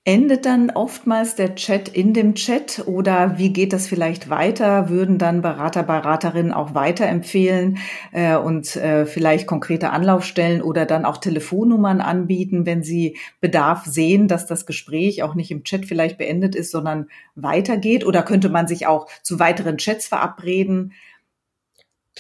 Endet 0.04 0.47
dann 0.47 0.70
oftmals 0.70 1.35
der 1.35 1.56
Chat 1.56 1.90
in 1.90 2.14
dem 2.14 2.35
Chat 2.35 2.85
oder 2.87 3.37
wie 3.37 3.52
geht 3.52 3.75
das 3.75 3.87
vielleicht 3.87 4.30
weiter? 4.30 4.88
Würden 4.88 5.18
dann 5.18 5.42
Berater, 5.42 5.82
Beraterinnen 5.82 6.52
auch 6.54 6.75
weiterempfehlen 6.75 7.76
äh, 8.11 8.35
und 8.35 8.76
äh, 8.76 9.04
vielleicht 9.04 9.47
konkrete 9.47 9.90
Anlaufstellen 9.90 10.62
oder 10.62 10.87
dann 10.87 11.04
auch 11.04 11.18
Telefonnummern 11.18 12.00
anbieten, 12.00 12.64
wenn 12.64 12.82
sie 12.82 13.18
Bedarf 13.42 13.85
sehen, 13.85 14.26
dass 14.26 14.47
das 14.47 14.64
Gespräch 14.64 15.23
auch 15.23 15.35
nicht 15.35 15.50
im 15.50 15.64
Chat 15.64 15.85
vielleicht 15.85 16.16
beendet 16.16 16.54
ist, 16.54 16.70
sondern 16.70 17.09
weitergeht? 17.35 18.06
Oder 18.06 18.23
könnte 18.23 18.49
man 18.49 18.66
sich 18.66 18.87
auch 18.87 19.06
zu 19.23 19.38
weiteren 19.38 19.76
Chats 19.76 20.09
verabreden? 20.09 20.94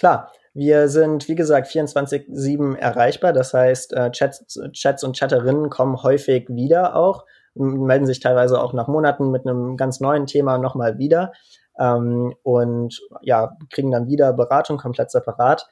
Klar, 0.00 0.32
wir 0.54 0.88
sind, 0.88 1.28
wie 1.28 1.34
gesagt, 1.34 1.68
24-7 1.68 2.74
erreichbar. 2.74 3.34
Das 3.34 3.52
heißt, 3.52 3.92
äh, 3.92 4.10
Chats, 4.10 4.58
Chats 4.72 5.04
und 5.04 5.14
Chatterinnen 5.14 5.68
kommen 5.68 6.02
häufig 6.02 6.48
wieder 6.48 6.96
auch, 6.96 7.26
melden 7.52 8.06
sich 8.06 8.18
teilweise 8.18 8.58
auch 8.62 8.72
nach 8.72 8.88
Monaten 8.88 9.30
mit 9.30 9.46
einem 9.46 9.76
ganz 9.76 10.00
neuen 10.00 10.24
Thema 10.24 10.56
nochmal 10.56 10.96
wieder 10.96 11.32
ähm, 11.78 12.34
und 12.42 12.98
ja, 13.20 13.58
kriegen 13.68 13.90
dann 13.90 14.08
wieder 14.08 14.32
Beratung 14.32 14.78
komplett 14.78 15.10
separat. 15.10 15.68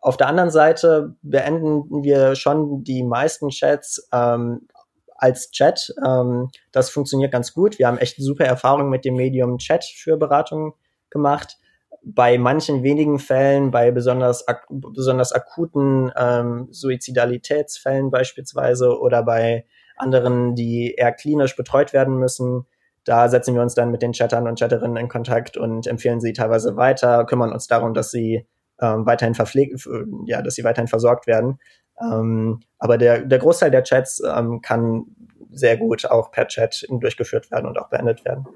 Auf 0.00 0.16
der 0.16 0.26
anderen 0.26 0.50
Seite 0.50 1.14
beenden 1.22 2.02
wir 2.02 2.34
schon 2.34 2.82
die 2.82 3.04
meisten 3.04 3.50
Chats 3.50 4.08
ähm, 4.12 4.66
als 5.14 5.52
Chat. 5.52 5.94
Ähm, 6.04 6.50
das 6.72 6.90
funktioniert 6.90 7.30
ganz 7.30 7.54
gut. 7.54 7.78
Wir 7.78 7.86
haben 7.86 7.98
echt 7.98 8.16
super 8.16 8.44
Erfahrungen 8.44 8.90
mit 8.90 9.04
dem 9.04 9.14
Medium 9.14 9.58
Chat 9.58 9.84
für 9.84 10.16
Beratung 10.16 10.74
gemacht 11.10 11.57
bei 12.14 12.38
manchen 12.38 12.82
wenigen 12.82 13.18
Fällen, 13.18 13.70
bei 13.70 13.90
besonders, 13.90 14.46
ak 14.48 14.66
besonders 14.70 15.32
akuten 15.32 16.10
ähm, 16.16 16.68
Suizidalitätsfällen 16.70 18.10
beispielsweise 18.10 18.98
oder 18.98 19.22
bei 19.22 19.66
anderen, 19.96 20.54
die 20.54 20.94
eher 20.96 21.12
klinisch 21.12 21.54
betreut 21.54 21.92
werden 21.92 22.18
müssen. 22.18 22.66
Da 23.04 23.28
setzen 23.28 23.54
wir 23.54 23.62
uns 23.62 23.74
dann 23.74 23.90
mit 23.90 24.00
den 24.00 24.12
Chattern 24.12 24.48
und 24.48 24.58
Chatterinnen 24.58 24.96
in 24.96 25.08
Kontakt 25.08 25.56
und 25.56 25.86
empfehlen 25.86 26.20
sie 26.20 26.32
teilweise 26.32 26.76
weiter, 26.76 27.24
kümmern 27.26 27.52
uns 27.52 27.66
darum, 27.66 27.92
dass 27.92 28.10
sie 28.10 28.46
ähm, 28.80 29.04
weiterhin 29.04 29.34
verpflegt, 29.34 29.86
ja, 30.24 30.40
dass 30.40 30.54
sie 30.54 30.64
weiterhin 30.64 30.88
versorgt 30.88 31.26
werden. 31.26 31.58
Ähm, 32.00 32.60
aber 32.78 32.96
der, 32.96 33.20
der 33.20 33.38
Großteil 33.38 33.70
der 33.70 33.82
Chats 33.82 34.22
ähm, 34.24 34.60
kann 34.62 35.04
sehr 35.50 35.76
gut 35.76 36.06
auch 36.06 36.30
per 36.30 36.46
Chat 36.46 36.86
durchgeführt 36.88 37.50
werden 37.50 37.66
und 37.66 37.78
auch 37.78 37.90
beendet 37.90 38.24
werden. 38.24 38.46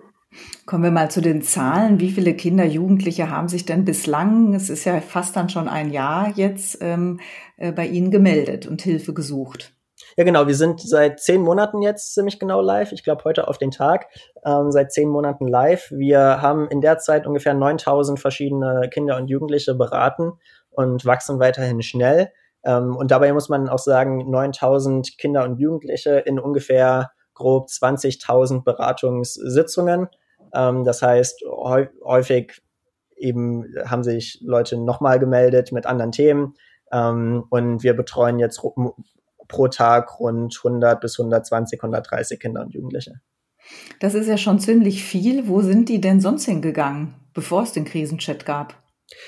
Kommen 0.66 0.84
wir 0.84 0.90
mal 0.90 1.10
zu 1.10 1.20
den 1.20 1.42
Zahlen. 1.42 2.00
Wie 2.00 2.10
viele 2.10 2.34
Kinder, 2.34 2.64
Jugendliche 2.64 3.30
haben 3.30 3.48
sich 3.48 3.64
denn 3.64 3.84
bislang, 3.84 4.54
es 4.54 4.70
ist 4.70 4.84
ja 4.84 5.00
fast 5.00 5.36
dann 5.36 5.48
schon 5.48 5.68
ein 5.68 5.90
Jahr 5.90 6.32
jetzt, 6.36 6.78
ähm, 6.80 7.20
äh, 7.56 7.72
bei 7.72 7.86
Ihnen 7.86 8.10
gemeldet 8.10 8.66
und 8.66 8.82
Hilfe 8.82 9.14
gesucht? 9.14 9.74
Ja, 10.16 10.24
genau. 10.24 10.46
Wir 10.46 10.54
sind 10.54 10.80
seit 10.80 11.20
zehn 11.20 11.40
Monaten 11.40 11.80
jetzt 11.80 12.14
ziemlich 12.14 12.38
genau 12.38 12.60
live. 12.60 12.92
Ich 12.92 13.02
glaube, 13.02 13.24
heute 13.24 13.48
auf 13.48 13.58
den 13.58 13.70
Tag. 13.70 14.06
Ähm, 14.44 14.70
seit 14.70 14.92
zehn 14.92 15.08
Monaten 15.08 15.46
live. 15.46 15.90
Wir 15.90 16.42
haben 16.42 16.68
in 16.68 16.80
der 16.80 16.98
Zeit 16.98 17.26
ungefähr 17.26 17.54
9000 17.54 18.20
verschiedene 18.20 18.90
Kinder 18.92 19.16
und 19.16 19.28
Jugendliche 19.28 19.74
beraten 19.74 20.32
und 20.70 21.04
wachsen 21.06 21.38
weiterhin 21.38 21.82
schnell. 21.82 22.30
Ähm, 22.64 22.94
und 22.96 23.10
dabei 23.10 23.32
muss 23.32 23.48
man 23.48 23.68
auch 23.68 23.78
sagen, 23.78 24.30
9000 24.30 25.16
Kinder 25.18 25.44
und 25.44 25.58
Jugendliche 25.58 26.18
in 26.18 26.38
ungefähr 26.38 27.10
grob 27.34 27.68
20.000 27.68 28.64
Beratungssitzungen. 28.64 30.08
Ähm, 30.54 30.84
das 30.84 31.02
heißt, 31.02 31.44
häufig 32.04 32.62
eben 33.16 33.74
haben 33.86 34.02
sich 34.02 34.40
Leute 34.42 34.76
nochmal 34.76 35.18
gemeldet 35.18 35.72
mit 35.72 35.86
anderen 35.86 36.12
Themen. 36.12 36.54
Ähm, 36.90 37.44
und 37.50 37.82
wir 37.82 37.94
betreuen 37.94 38.38
jetzt 38.38 38.60
pro 39.48 39.68
Tag 39.68 40.18
rund 40.18 40.56
100 40.62 41.00
bis 41.00 41.18
120, 41.18 41.80
130 41.80 42.40
Kinder 42.40 42.62
und 42.62 42.74
Jugendliche. 42.74 43.20
Das 44.00 44.14
ist 44.14 44.26
ja 44.26 44.36
schon 44.36 44.58
ziemlich 44.58 45.04
viel. 45.04 45.48
Wo 45.48 45.60
sind 45.60 45.88
die 45.88 46.00
denn 46.00 46.20
sonst 46.20 46.44
hingegangen, 46.44 47.14
bevor 47.32 47.62
es 47.62 47.72
den 47.72 47.84
Krisenchat 47.84 48.44
gab, 48.44 48.74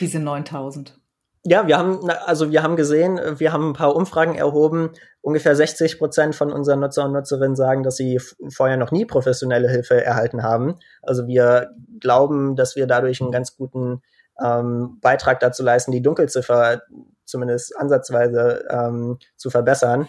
diese 0.01 0.19
9000? 0.19 0.99
Ja, 1.47 1.67
wir 1.67 1.77
haben, 1.77 2.09
also 2.09 2.51
wir 2.51 2.63
haben 2.63 2.75
gesehen, 2.75 3.21
wir 3.39 3.53
haben 3.53 3.71
ein 3.71 3.75
paar 3.75 3.95
Umfragen 3.95 4.35
erhoben. 4.35 4.91
Ungefähr 5.21 5.55
60 5.55 5.99
Prozent 5.99 6.35
von 6.35 6.51
unseren 6.51 6.81
Nutzer 6.81 7.05
und 7.05 7.13
Nutzerinnen 7.13 7.55
sagen, 7.55 7.83
dass 7.83 7.97
sie 7.97 8.19
vorher 8.49 8.79
noch 8.79 8.93
nie 8.93 9.05
professionelle 9.05 9.69
Hilfe 9.69 10.03
erhalten 10.03 10.43
haben. 10.43 10.77
Also 11.03 11.27
wir 11.27 11.71
glauben, 12.01 12.57
dass 12.57 12.77
wir 12.77 12.87
dadurch 12.87 13.21
einen 13.21 13.31
ganz 13.31 13.57
guten 13.59 14.01
ähm, 14.43 14.99
Beitrag 15.03 15.39
dazu 15.41 15.63
leisten, 15.63 15.93
die 15.93 16.01
Dunkelziffer 16.01 16.81
zumindest 17.27 17.77
ansatzweise 17.77 18.65
ähm, 18.71 19.19
zu 19.37 19.51
verbessern. 19.51 20.09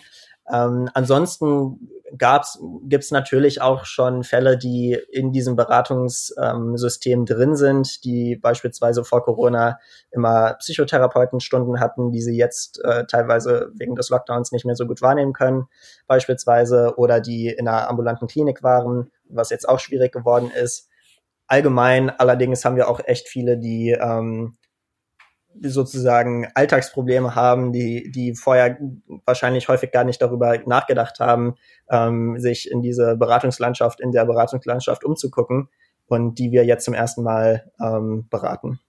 Ähm, 0.51 0.89
ansonsten 0.93 1.89
gibt 2.11 3.03
es 3.03 3.11
natürlich 3.11 3.61
auch 3.61 3.85
schon 3.85 4.23
Fälle, 4.23 4.57
die 4.57 4.97
in 5.11 5.31
diesem 5.31 5.55
Beratungssystem 5.55 7.19
ähm, 7.19 7.25
drin 7.25 7.55
sind, 7.55 8.03
die 8.03 8.35
beispielsweise 8.35 9.03
vor 9.03 9.23
Corona 9.23 9.79
immer 10.11 10.53
Psychotherapeutenstunden 10.55 11.79
hatten, 11.79 12.11
die 12.11 12.21
sie 12.21 12.37
jetzt 12.37 12.83
äh, 12.83 13.05
teilweise 13.05 13.71
wegen 13.75 13.95
des 13.95 14.09
Lockdowns 14.09 14.51
nicht 14.51 14.65
mehr 14.65 14.75
so 14.75 14.85
gut 14.85 15.01
wahrnehmen 15.01 15.33
können, 15.33 15.65
beispielsweise, 16.07 16.93
oder 16.97 17.19
die 17.19 17.47
in 17.47 17.67
einer 17.67 17.89
ambulanten 17.89 18.27
Klinik 18.27 18.61
waren, 18.61 19.11
was 19.27 19.49
jetzt 19.49 19.67
auch 19.67 19.79
schwierig 19.79 20.11
geworden 20.11 20.51
ist. 20.51 20.89
Allgemein 21.47 22.09
allerdings 22.09 22.65
haben 22.65 22.75
wir 22.75 22.87
auch 22.87 23.01
echt 23.03 23.27
viele, 23.27 23.57
die 23.57 23.91
ähm, 23.91 24.57
sozusagen 25.61 26.47
Alltagsprobleme 26.53 27.35
haben, 27.35 27.71
die, 27.71 28.11
die 28.11 28.35
vorher 28.35 28.77
wahrscheinlich 29.25 29.67
häufig 29.67 29.91
gar 29.91 30.03
nicht 30.03 30.21
darüber 30.21 30.57
nachgedacht 30.65 31.19
haben, 31.19 31.55
ähm, 31.89 32.39
sich 32.39 32.69
in 32.69 32.81
diese 32.81 33.15
Beratungslandschaft, 33.15 33.99
in 33.99 34.11
der 34.11 34.25
Beratungslandschaft 34.25 35.03
umzugucken 35.03 35.69
und 36.07 36.39
die 36.39 36.51
wir 36.51 36.65
jetzt 36.65 36.85
zum 36.85 36.93
ersten 36.93 37.23
Mal 37.23 37.71
ähm, 37.81 38.27
beraten. 38.29 38.79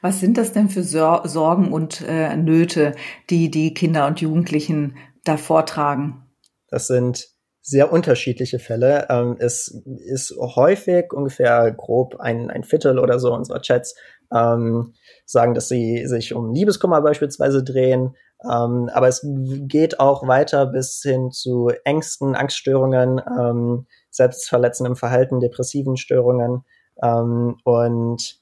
Was 0.00 0.20
sind 0.20 0.36
das 0.36 0.52
denn 0.52 0.68
für 0.68 0.82
Sor 0.82 1.28
Sorgen 1.28 1.72
und 1.72 2.02
äh, 2.06 2.36
Nöte, 2.36 2.92
die 3.30 3.50
die 3.50 3.72
Kinder 3.72 4.06
und 4.06 4.20
Jugendlichen 4.20 4.96
da 5.24 5.36
vortragen? 5.36 6.26
Das 6.68 6.86
sind 6.86 7.28
sehr 7.62 7.92
unterschiedliche 7.92 8.58
Fälle. 8.58 9.06
Ähm, 9.10 9.36
es 9.38 9.68
ist 10.06 10.34
häufig 10.38 11.12
ungefähr 11.12 11.70
grob 11.72 12.16
ein, 12.18 12.50
ein 12.50 12.64
Viertel 12.64 12.98
oder 12.98 13.18
so 13.18 13.32
unserer 13.32 13.60
Chats 13.60 13.94
ähm, 14.34 14.94
sagen, 15.24 15.54
dass 15.54 15.68
sie 15.68 16.06
sich 16.06 16.34
um 16.34 16.52
Liebeskummer 16.52 17.00
beispielsweise 17.02 17.62
drehen. 17.64 18.16
Ähm, 18.44 18.88
aber 18.92 19.08
es 19.08 19.24
geht 19.24 20.00
auch 20.00 20.26
weiter 20.26 20.66
bis 20.66 21.00
hin 21.02 21.30
zu 21.30 21.70
Ängsten, 21.84 22.34
Angststörungen, 22.34 23.20
ähm, 23.38 23.86
selbstverletzendem 24.10 24.96
Verhalten, 24.96 25.40
depressiven 25.40 25.96
Störungen. 25.96 26.64
Ähm, 27.02 27.56
und 27.64 28.40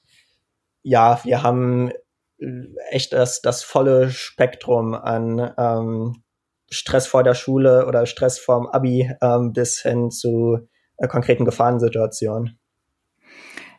ja, 0.81 1.19
wir 1.23 1.43
haben 1.43 1.91
echt 2.89 3.13
das, 3.13 3.41
das 3.41 3.63
volle 3.63 4.09
Spektrum 4.09 4.93
an 4.93 5.53
ähm, 5.57 6.23
Stress 6.69 7.07
vor 7.07 7.23
der 7.23 7.33
Schule 7.33 7.85
oder 7.87 8.05
Stress 8.05 8.39
vorm 8.39 8.67
Abi 8.67 9.11
ähm, 9.21 9.53
bis 9.53 9.81
hin 9.81 10.11
zu 10.11 10.59
äh, 10.97 11.07
konkreten 11.07 11.45
Gefahrensituationen. 11.45 12.58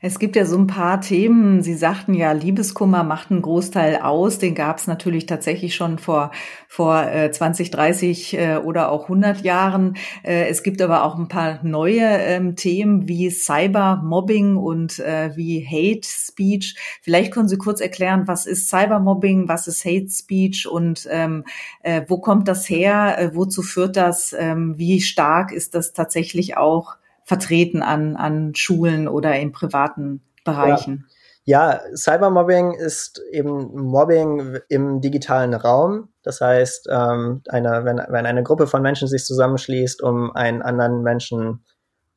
Es 0.02 0.18
gibt 0.18 0.34
ja 0.34 0.46
so 0.46 0.56
ein 0.56 0.66
paar 0.66 1.02
Themen. 1.02 1.62
Sie 1.62 1.74
sagten 1.74 2.14
ja, 2.14 2.32
Liebeskummer 2.32 3.04
macht 3.04 3.30
einen 3.30 3.42
Großteil 3.42 3.96
aus. 3.96 4.38
Den 4.38 4.54
gab 4.54 4.78
es 4.78 4.86
natürlich 4.86 5.26
tatsächlich 5.26 5.74
schon 5.74 5.98
vor, 5.98 6.30
vor 6.68 7.02
äh, 7.06 7.30
20, 7.30 7.70
30 7.70 8.38
äh, 8.38 8.56
oder 8.56 8.92
auch 8.92 9.04
100 9.04 9.42
Jahren. 9.42 9.98
Äh, 10.22 10.48
es 10.48 10.62
gibt 10.62 10.80
aber 10.80 11.04
auch 11.04 11.18
ein 11.18 11.28
paar 11.28 11.62
neue 11.64 12.00
ähm, 12.00 12.56
Themen 12.56 13.08
wie 13.08 13.28
Cybermobbing 13.28 14.56
und 14.56 15.00
äh, 15.00 15.36
wie 15.36 15.66
Hate 15.66 16.08
Speech. 16.08 16.76
Vielleicht 17.02 17.30
können 17.30 17.48
Sie 17.48 17.58
kurz 17.58 17.82
erklären, 17.82 18.22
was 18.24 18.46
ist 18.46 18.70
Cybermobbing, 18.70 19.48
was 19.48 19.68
ist 19.68 19.84
Hate 19.84 20.08
Speech 20.08 20.66
und 20.66 21.06
ähm, 21.10 21.44
äh, 21.82 22.00
wo 22.08 22.16
kommt 22.16 22.48
das 22.48 22.70
her, 22.70 23.18
äh, 23.18 23.34
wozu 23.34 23.60
führt 23.60 23.96
das, 23.96 24.32
ähm, 24.32 24.78
wie 24.78 25.02
stark 25.02 25.52
ist 25.52 25.74
das 25.74 25.92
tatsächlich 25.92 26.56
auch 26.56 26.96
vertreten 27.30 27.80
an, 27.80 28.16
an 28.16 28.56
Schulen 28.56 29.06
oder 29.06 29.38
in 29.38 29.52
privaten 29.52 30.20
Bereichen? 30.44 31.06
Ja. 31.44 31.78
ja, 31.78 31.96
Cybermobbing 31.96 32.72
ist 32.72 33.22
eben 33.30 33.72
Mobbing 33.72 34.58
im 34.68 35.00
digitalen 35.00 35.54
Raum. 35.54 36.08
Das 36.24 36.40
heißt, 36.40 36.88
ähm, 36.90 37.42
eine, 37.48 37.84
wenn, 37.84 37.98
wenn 38.08 38.26
eine 38.26 38.42
Gruppe 38.42 38.66
von 38.66 38.82
Menschen 38.82 39.06
sich 39.06 39.24
zusammenschließt, 39.24 40.02
um 40.02 40.32
einen 40.32 40.60
anderen 40.60 41.04
Menschen 41.04 41.64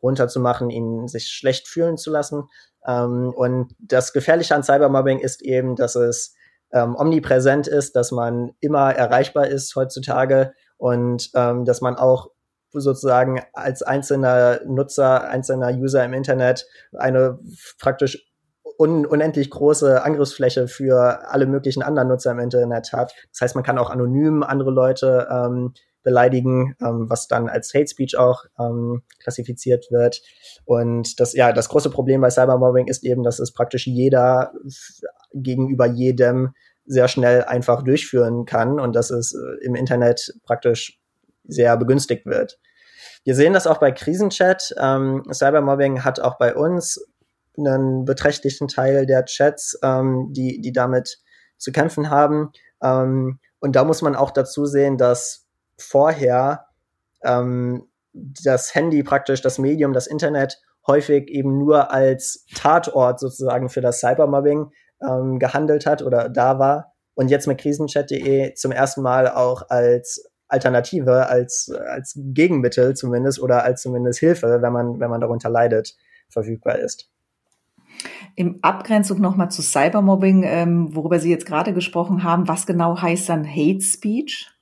runterzumachen, 0.01 0.71
ihn 0.71 1.07
sich 1.07 1.27
schlecht 1.27 1.67
fühlen 1.67 1.97
zu 1.97 2.09
lassen. 2.09 2.49
Ähm, 2.83 3.31
und 3.35 3.75
das 3.77 4.13
Gefährliche 4.13 4.55
an 4.55 4.63
Cybermobbing 4.63 5.19
ist 5.19 5.43
eben, 5.43 5.75
dass 5.75 5.93
es 5.93 6.33
ähm, 6.71 6.95
omnipräsent 6.95 7.67
ist, 7.67 7.95
dass 7.95 8.11
man 8.11 8.53
immer 8.61 8.95
erreichbar 8.95 9.45
ist 9.45 9.75
heutzutage 9.75 10.53
und 10.77 11.29
ähm, 11.35 11.65
dass 11.65 11.81
man 11.81 11.97
auch 11.97 12.31
sozusagen 12.73 13.41
als 13.53 13.83
einzelner 13.83 14.61
Nutzer, 14.65 15.29
einzelner 15.29 15.69
User 15.69 16.03
im 16.03 16.13
Internet 16.13 16.67
eine 16.93 17.39
praktisch 17.79 18.33
un 18.77 19.05
unendlich 19.05 19.49
große 19.49 20.03
Angriffsfläche 20.03 20.67
für 20.67 21.29
alle 21.29 21.45
möglichen 21.45 21.83
anderen 21.83 22.07
Nutzer 22.07 22.31
im 22.31 22.39
Internet 22.39 22.91
hat. 22.91 23.13
Das 23.31 23.41
heißt, 23.41 23.55
man 23.55 23.63
kann 23.63 23.77
auch 23.77 23.89
anonym 23.89 24.43
andere 24.43 24.71
Leute 24.71 25.27
ähm, 25.29 25.73
beleidigen, 26.03 26.75
ähm, 26.81 27.09
was 27.09 27.27
dann 27.27 27.47
als 27.49 27.73
Hate 27.73 27.87
Speech 27.87 28.17
auch 28.17 28.45
ähm, 28.59 29.03
klassifiziert 29.21 29.87
wird. 29.89 30.21
Und 30.65 31.19
das, 31.19 31.33
ja, 31.33 31.53
das 31.53 31.69
große 31.69 31.89
Problem 31.89 32.21
bei 32.21 32.29
Cybermobbing 32.29 32.87
ist 32.87 33.03
eben, 33.03 33.23
dass 33.23 33.39
es 33.39 33.53
praktisch 33.53 33.87
jeder 33.87 34.51
gegenüber 35.33 35.85
jedem 35.85 36.53
sehr 36.85 37.07
schnell 37.07 37.43
einfach 37.45 37.83
durchführen 37.83 38.45
kann 38.45 38.79
und 38.79 38.93
dass 38.95 39.09
es 39.09 39.33
äh, 39.33 39.65
im 39.65 39.75
Internet 39.75 40.33
praktisch 40.43 40.99
sehr 41.45 41.75
begünstigt 41.77 42.25
wird. 42.25 42.59
Wir 43.23 43.35
sehen 43.35 43.53
das 43.53 43.67
auch 43.67 43.79
bei 43.79 43.91
Krisenchat. 43.91 44.73
Ähm, 44.77 45.23
Cybermobbing 45.31 46.03
hat 46.03 46.19
auch 46.19 46.37
bei 46.37 46.55
uns 46.55 47.05
einen 47.57 48.05
beträchtlichen 48.05 48.67
Teil 48.67 49.05
der 49.05 49.25
Chats, 49.25 49.79
ähm, 49.83 50.29
die, 50.31 50.59
die 50.61 50.71
damit 50.71 51.19
zu 51.57 51.71
kämpfen 51.71 52.09
haben. 52.09 52.51
Ähm, 52.81 53.39
und 53.59 53.75
da 53.75 53.83
muss 53.83 54.01
man 54.01 54.15
auch 54.15 54.31
dazu 54.31 54.65
sehen, 54.65 54.97
dass 54.97 55.45
vorher 55.77 56.65
ähm, 57.23 57.87
das 58.11 58.75
Handy 58.75 59.03
praktisch, 59.03 59.41
das 59.41 59.57
Medium, 59.57 59.93
das 59.93 60.07
Internet 60.07 60.61
häufig 60.85 61.29
eben 61.29 61.57
nur 61.57 61.91
als 61.91 62.45
Tatort 62.55 63.19
sozusagen 63.19 63.69
für 63.69 63.81
das 63.81 63.99
Cybermobbing 63.99 64.71
ähm, 65.01 65.39
gehandelt 65.39 65.85
hat 65.85 66.01
oder 66.01 66.29
da 66.29 66.59
war 66.59 66.93
und 67.15 67.29
jetzt 67.29 67.47
mit 67.47 67.59
krisenchat.de 67.59 68.53
zum 68.55 68.71
ersten 68.71 69.01
Mal 69.01 69.29
auch 69.29 69.69
als 69.69 70.29
Alternative, 70.53 71.27
als, 71.27 71.71
als 71.87 72.13
Gegenmittel 72.15 72.95
zumindest 72.95 73.41
oder 73.41 73.63
als 73.63 73.81
zumindest 73.81 74.19
Hilfe, 74.19 74.61
wenn 74.61 74.71
man, 74.73 74.99
wenn 74.99 75.09
man 75.09 75.19
darunter 75.19 75.49
leidet, 75.49 75.95
verfügbar 76.29 76.79
ist. 76.79 77.09
Im 78.35 78.59
Abgrenzung 78.61 79.21
nochmal 79.21 79.51
zu 79.51 79.61
Cybermobbing, 79.61 80.43
ähm, 80.43 80.95
worüber 80.95 81.19
Sie 81.19 81.29
jetzt 81.29 81.45
gerade 81.45 81.73
gesprochen 81.73 82.23
haben, 82.23 82.47
was 82.47 82.65
genau 82.65 83.01
heißt 83.01 83.29
dann 83.29 83.47
Hate 83.47 83.81
Speech? 83.81 84.53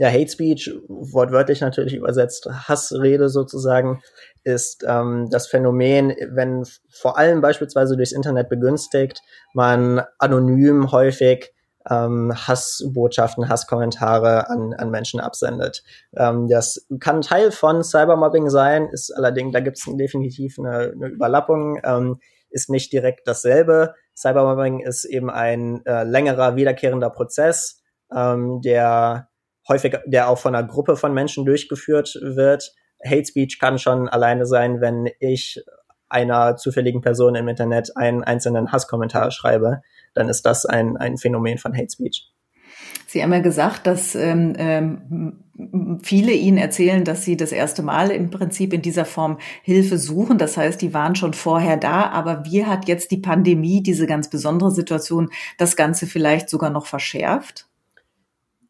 ja, 0.00 0.08
Hate 0.08 0.30
Speech, 0.30 0.72
wortwörtlich 0.88 1.60
natürlich 1.60 1.94
übersetzt, 1.94 2.48
Hassrede 2.50 3.28
sozusagen, 3.28 4.02
ist 4.44 4.82
ähm, 4.88 5.28
das 5.30 5.46
Phänomen, 5.46 6.14
wenn 6.30 6.64
vor 6.88 7.18
allem 7.18 7.42
beispielsweise 7.42 7.96
durchs 7.96 8.12
Internet 8.12 8.48
begünstigt, 8.48 9.20
man 9.52 10.00
anonym 10.18 10.90
häufig 10.90 11.52
ähm, 11.90 12.32
Hassbotschaften, 12.34 13.48
Hasskommentare 13.48 14.48
an, 14.48 14.72
an 14.74 14.90
Menschen 14.90 15.20
absendet. 15.20 15.82
Ähm, 16.16 16.48
das 16.48 16.86
kann 17.00 17.20
Teil 17.20 17.50
von 17.50 17.82
Cybermobbing 17.82 18.48
sein, 18.48 18.88
ist 18.92 19.10
allerdings, 19.10 19.52
da 19.52 19.60
gibt 19.60 19.78
es 19.78 19.84
definitiv 19.96 20.58
eine, 20.58 20.92
eine 20.92 21.08
Überlappung, 21.08 21.80
ähm, 21.84 22.20
ist 22.50 22.70
nicht 22.70 22.92
direkt 22.92 23.26
dasselbe. 23.26 23.94
Cybermobbing 24.16 24.80
ist 24.80 25.04
eben 25.04 25.30
ein 25.30 25.84
äh, 25.86 26.04
längerer, 26.04 26.56
wiederkehrender 26.56 27.10
Prozess, 27.10 27.82
ähm, 28.14 28.60
der 28.62 29.28
häufig, 29.68 29.98
der 30.06 30.28
auch 30.28 30.38
von 30.38 30.54
einer 30.54 30.66
Gruppe 30.66 30.96
von 30.96 31.12
Menschen 31.12 31.44
durchgeführt 31.44 32.18
wird. 32.22 32.72
Hate 33.04 33.24
Speech 33.24 33.58
kann 33.58 33.78
schon 33.78 34.08
alleine 34.08 34.46
sein, 34.46 34.80
wenn 34.80 35.08
ich 35.20 35.62
einer 36.08 36.56
zufälligen 36.56 37.00
Person 37.00 37.36
im 37.36 37.48
Internet 37.48 37.96
einen 37.96 38.24
einzelnen 38.24 38.72
Hasskommentar 38.72 39.30
schreibe, 39.30 39.80
dann 40.14 40.28
ist 40.28 40.42
das 40.42 40.66
ein, 40.66 40.96
ein 40.96 41.16
Phänomen 41.16 41.58
von 41.58 41.74
Hate 41.76 41.90
Speech. 41.90 42.30
Sie 43.06 43.22
haben 43.22 43.32
ja 43.32 43.40
gesagt, 43.40 43.86
dass 43.86 44.14
ähm, 44.14 44.54
ähm, 44.58 46.00
viele 46.02 46.32
Ihnen 46.32 46.58
erzählen, 46.58 47.04
dass 47.04 47.24
Sie 47.24 47.36
das 47.36 47.52
erste 47.52 47.82
Mal 47.82 48.10
im 48.10 48.30
Prinzip 48.30 48.72
in 48.72 48.82
dieser 48.82 49.04
Form 49.04 49.38
Hilfe 49.62 49.98
suchen. 49.98 50.38
Das 50.38 50.56
heißt, 50.56 50.80
die 50.80 50.94
waren 50.94 51.16
schon 51.16 51.34
vorher 51.34 51.76
da, 51.76 52.08
aber 52.10 52.44
wie 52.44 52.64
hat 52.64 52.88
jetzt 52.88 53.10
die 53.10 53.18
Pandemie, 53.18 53.82
diese 53.82 54.06
ganz 54.06 54.30
besondere 54.30 54.70
Situation, 54.70 55.30
das 55.58 55.76
Ganze 55.76 56.06
vielleicht 56.06 56.48
sogar 56.48 56.70
noch 56.70 56.86
verschärft? 56.86 57.66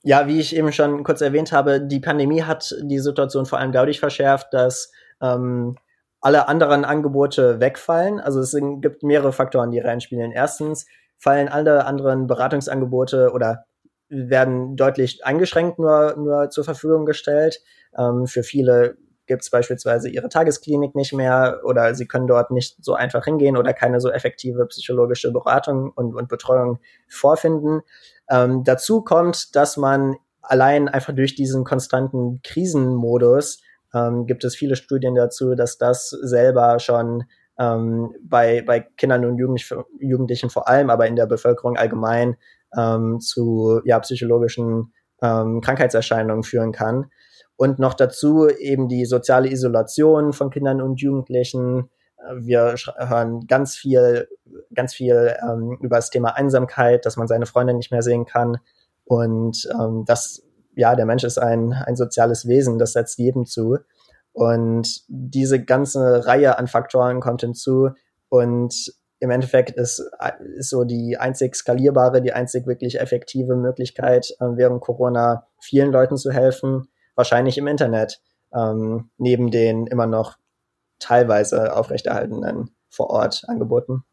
Ja, 0.02 0.26
wie 0.26 0.40
ich 0.40 0.56
eben 0.56 0.72
schon 0.72 1.04
kurz 1.04 1.20
erwähnt 1.20 1.52
habe, 1.52 1.80
die 1.80 2.00
Pandemie 2.00 2.42
hat 2.42 2.74
die 2.82 2.98
Situation 2.98 3.44
vor 3.44 3.58
allem 3.58 3.72
dadurch 3.72 4.00
verschärft, 4.00 4.48
dass 4.52 4.90
ähm, 5.20 5.76
alle 6.22 6.48
anderen 6.48 6.86
Angebote 6.86 7.60
wegfallen. 7.60 8.20
Also 8.20 8.40
es 8.40 8.56
gibt 8.80 9.02
mehrere 9.02 9.32
Faktoren, 9.32 9.70
die 9.70 9.78
reinspielen. 9.78 10.32
Erstens 10.32 10.86
fallen 11.20 11.48
alle 11.48 11.84
anderen 11.84 12.26
Beratungsangebote 12.26 13.30
oder 13.32 13.66
werden 14.08 14.74
deutlich 14.74 15.24
eingeschränkt 15.24 15.78
nur, 15.78 16.16
nur 16.16 16.50
zur 16.50 16.64
Verfügung 16.64 17.04
gestellt. 17.04 17.60
Ähm, 17.96 18.26
für 18.26 18.42
viele 18.42 18.96
gibt 19.26 19.42
es 19.42 19.50
beispielsweise 19.50 20.08
ihre 20.08 20.28
Tagesklinik 20.28 20.96
nicht 20.96 21.12
mehr 21.12 21.60
oder 21.62 21.94
sie 21.94 22.08
können 22.08 22.26
dort 22.26 22.50
nicht 22.50 22.82
so 22.82 22.94
einfach 22.94 23.24
hingehen 23.24 23.56
oder 23.56 23.72
keine 23.72 24.00
so 24.00 24.10
effektive 24.10 24.66
psychologische 24.66 25.30
Beratung 25.30 25.92
und, 25.94 26.16
und 26.16 26.28
Betreuung 26.28 26.80
vorfinden. 27.06 27.82
Ähm, 28.28 28.64
dazu 28.64 29.02
kommt, 29.02 29.54
dass 29.54 29.76
man 29.76 30.16
allein 30.42 30.88
einfach 30.88 31.14
durch 31.14 31.36
diesen 31.36 31.64
konstanten 31.64 32.40
Krisenmodus 32.42 33.60
ähm, 33.94 34.26
gibt 34.26 34.42
es 34.42 34.56
viele 34.56 34.74
Studien 34.74 35.14
dazu, 35.14 35.54
dass 35.54 35.78
das 35.78 36.08
selber 36.08 36.80
schon 36.80 37.24
ähm, 37.60 38.14
bei, 38.22 38.62
bei 38.62 38.80
Kindern 38.80 39.26
und 39.26 39.38
Jugendlichen 40.00 40.48
vor 40.48 40.66
allem, 40.66 40.88
aber 40.88 41.06
in 41.06 41.14
der 41.14 41.26
Bevölkerung 41.26 41.76
allgemein 41.76 42.36
ähm, 42.76 43.20
zu 43.20 43.80
ja, 43.84 43.98
psychologischen 44.00 44.94
ähm, 45.20 45.60
Krankheitserscheinungen 45.60 46.42
führen 46.42 46.72
kann. 46.72 47.10
Und 47.56 47.78
noch 47.78 47.92
dazu 47.92 48.48
eben 48.48 48.88
die 48.88 49.04
soziale 49.04 49.50
Isolation 49.50 50.32
von 50.32 50.48
Kindern 50.48 50.80
und 50.80 51.02
Jugendlichen. 51.02 51.90
Wir 52.34 52.74
hören 52.96 53.46
ganz 53.46 53.76
viel, 53.76 54.28
ganz 54.74 54.94
viel 54.94 55.36
ähm, 55.42 55.76
über 55.82 55.96
das 55.96 56.08
Thema 56.08 56.36
Einsamkeit, 56.36 57.04
dass 57.04 57.18
man 57.18 57.28
seine 57.28 57.44
Freunde 57.44 57.74
nicht 57.74 57.90
mehr 57.90 58.00
sehen 58.00 58.24
kann. 58.24 58.56
Und 59.04 59.68
ähm, 59.78 60.04
das, 60.06 60.42
ja, 60.74 60.94
der 60.96 61.04
Mensch 61.04 61.24
ist 61.24 61.36
ein, 61.36 61.74
ein 61.74 61.96
soziales 61.96 62.48
Wesen, 62.48 62.78
das 62.78 62.94
setzt 62.94 63.18
jedem 63.18 63.44
zu. 63.44 63.76
Und 64.40 65.02
diese 65.08 65.62
ganze 65.62 66.24
Reihe 66.24 66.56
an 66.58 66.66
Faktoren 66.66 67.20
kommt 67.20 67.42
hinzu. 67.42 67.90
Und 68.30 68.90
im 69.18 69.28
Endeffekt 69.28 69.72
ist, 69.72 70.02
ist 70.56 70.70
so 70.70 70.84
die 70.84 71.18
einzig 71.18 71.54
skalierbare, 71.54 72.22
die 72.22 72.32
einzig 72.32 72.66
wirklich 72.66 72.98
effektive 72.98 73.54
Möglichkeit, 73.54 74.30
äh, 74.40 74.46
während 74.54 74.80
Corona 74.80 75.46
vielen 75.60 75.92
Leuten 75.92 76.16
zu 76.16 76.30
helfen, 76.30 76.88
wahrscheinlich 77.16 77.58
im 77.58 77.66
Internet, 77.66 78.22
ähm, 78.54 79.10
neben 79.18 79.50
den 79.50 79.86
immer 79.86 80.06
noch 80.06 80.38
teilweise 81.00 81.76
aufrechterhaltenen 81.76 82.70
vor 82.88 83.10
Ort 83.10 83.42
Angeboten. 83.46 84.04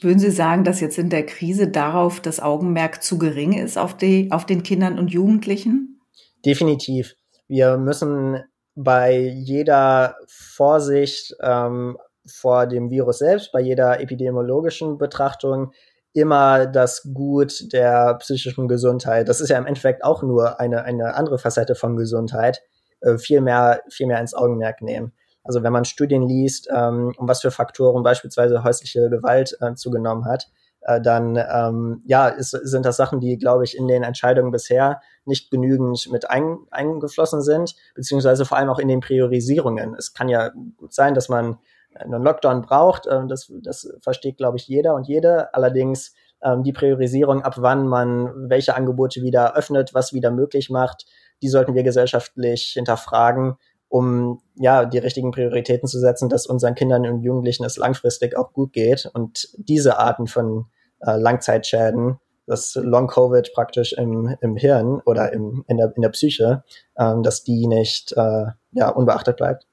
Würden 0.00 0.18
Sie 0.18 0.32
sagen, 0.32 0.64
dass 0.64 0.80
jetzt 0.80 0.98
in 0.98 1.08
der 1.08 1.24
Krise 1.24 1.68
darauf 1.68 2.18
das 2.18 2.40
Augenmerk 2.40 3.00
zu 3.00 3.16
gering 3.16 3.52
ist 3.52 3.78
auf, 3.78 3.96
die, 3.96 4.28
auf 4.32 4.44
den 4.44 4.64
Kindern 4.64 4.98
und 4.98 5.12
Jugendlichen? 5.12 6.00
Definitiv. 6.44 7.14
Wir 7.46 7.76
müssen 7.76 8.42
bei 8.76 9.16
jeder 9.16 10.16
Vorsicht 10.28 11.34
ähm, 11.40 11.96
vor 12.26 12.66
dem 12.66 12.90
Virus 12.90 13.18
selbst, 13.18 13.50
bei 13.50 13.60
jeder 13.60 14.00
epidemiologischen 14.00 14.98
Betrachtung 14.98 15.72
immer 16.12 16.66
das 16.66 17.08
Gut 17.14 17.72
der 17.72 18.14
psychischen 18.14 18.68
Gesundheit. 18.68 19.28
Das 19.28 19.40
ist 19.40 19.48
ja 19.48 19.58
im 19.58 19.66
Endeffekt 19.66 20.04
auch 20.04 20.22
nur 20.22 20.60
eine, 20.60 20.84
eine 20.84 21.14
andere 21.14 21.38
Facette 21.38 21.74
von 21.74 21.96
Gesundheit, 21.96 22.62
äh, 23.00 23.16
viel 23.18 23.40
mehr, 23.40 23.82
viel 23.88 24.06
mehr 24.06 24.20
ins 24.20 24.34
Augenmerk 24.34 24.82
nehmen. 24.82 25.12
Also 25.42 25.62
wenn 25.62 25.72
man 25.72 25.84
Studien 25.84 26.22
liest, 26.22 26.68
ähm, 26.74 27.14
um 27.16 27.28
was 27.28 27.40
für 27.40 27.50
Faktoren 27.50 28.02
beispielsweise 28.02 28.62
häusliche 28.62 29.08
Gewalt 29.08 29.56
äh, 29.60 29.74
zugenommen 29.74 30.26
hat, 30.26 30.48
äh, 30.86 31.00
dann 31.00 31.36
ähm, 31.36 32.02
ja, 32.06 32.28
ist, 32.28 32.50
sind 32.50 32.86
das 32.86 32.96
Sachen, 32.96 33.18
die, 33.18 33.38
glaube 33.38 33.64
ich, 33.64 33.76
in 33.76 33.88
den 33.88 34.04
Entscheidungen 34.04 34.52
bisher 34.52 35.00
nicht 35.24 35.50
genügend 35.50 36.08
mit 36.12 36.30
ein, 36.30 36.58
eingeflossen 36.70 37.42
sind, 37.42 37.74
beziehungsweise 37.96 38.44
vor 38.44 38.56
allem 38.56 38.70
auch 38.70 38.78
in 38.78 38.86
den 38.86 39.00
Priorisierungen. 39.00 39.96
Es 39.98 40.14
kann 40.14 40.28
ja 40.28 40.52
sein, 40.88 41.14
dass 41.14 41.28
man 41.28 41.58
einen 41.92 42.22
Lockdown 42.22 42.62
braucht. 42.62 43.08
Ähm, 43.10 43.26
das, 43.26 43.52
das 43.62 43.92
versteht, 44.00 44.36
glaube 44.36 44.58
ich, 44.58 44.68
jeder 44.68 44.94
und 44.94 45.08
jede. 45.08 45.52
Allerdings 45.54 46.14
ähm, 46.40 46.62
die 46.62 46.72
Priorisierung, 46.72 47.42
ab 47.42 47.54
wann 47.58 47.88
man 47.88 48.48
welche 48.48 48.76
Angebote 48.76 49.22
wieder 49.22 49.56
öffnet, 49.56 49.92
was 49.92 50.12
wieder 50.12 50.30
möglich 50.30 50.70
macht, 50.70 51.06
die 51.42 51.48
sollten 51.48 51.74
wir 51.74 51.82
gesellschaftlich 51.82 52.74
hinterfragen, 52.74 53.56
um 53.88 54.40
ja 54.54 54.84
die 54.84 54.98
richtigen 54.98 55.32
Prioritäten 55.32 55.88
zu 55.88 55.98
setzen, 55.98 56.28
dass 56.28 56.46
unseren 56.46 56.76
Kindern 56.76 57.06
und 57.06 57.22
Jugendlichen 57.22 57.64
es 57.64 57.76
langfristig 57.76 58.36
auch 58.36 58.52
gut 58.52 58.72
geht 58.72 59.10
und 59.14 59.48
diese 59.56 59.98
Arten 59.98 60.28
von 60.28 60.66
äh, 61.00 61.16
Langzeitschäden, 61.16 62.18
das 62.46 62.74
Long-Covid 62.80 63.52
praktisch 63.54 63.92
im, 63.92 64.36
im 64.40 64.56
Hirn 64.56 65.00
oder 65.04 65.32
im, 65.32 65.64
in, 65.68 65.76
der, 65.78 65.92
in 65.96 66.02
der 66.02 66.10
Psyche, 66.10 66.62
ähm, 66.98 67.22
dass 67.22 67.42
die 67.42 67.66
nicht 67.66 68.12
äh, 68.16 68.46
ja, 68.72 68.88
unbeachtet 68.88 69.36
bleibt. 69.36 69.66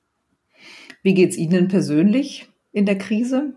Wie 1.03 1.13
geht's 1.13 1.37
Ihnen 1.37 1.67
persönlich 1.67 2.49
in 2.71 2.85
der 2.85 2.97
Krise? 2.97 3.53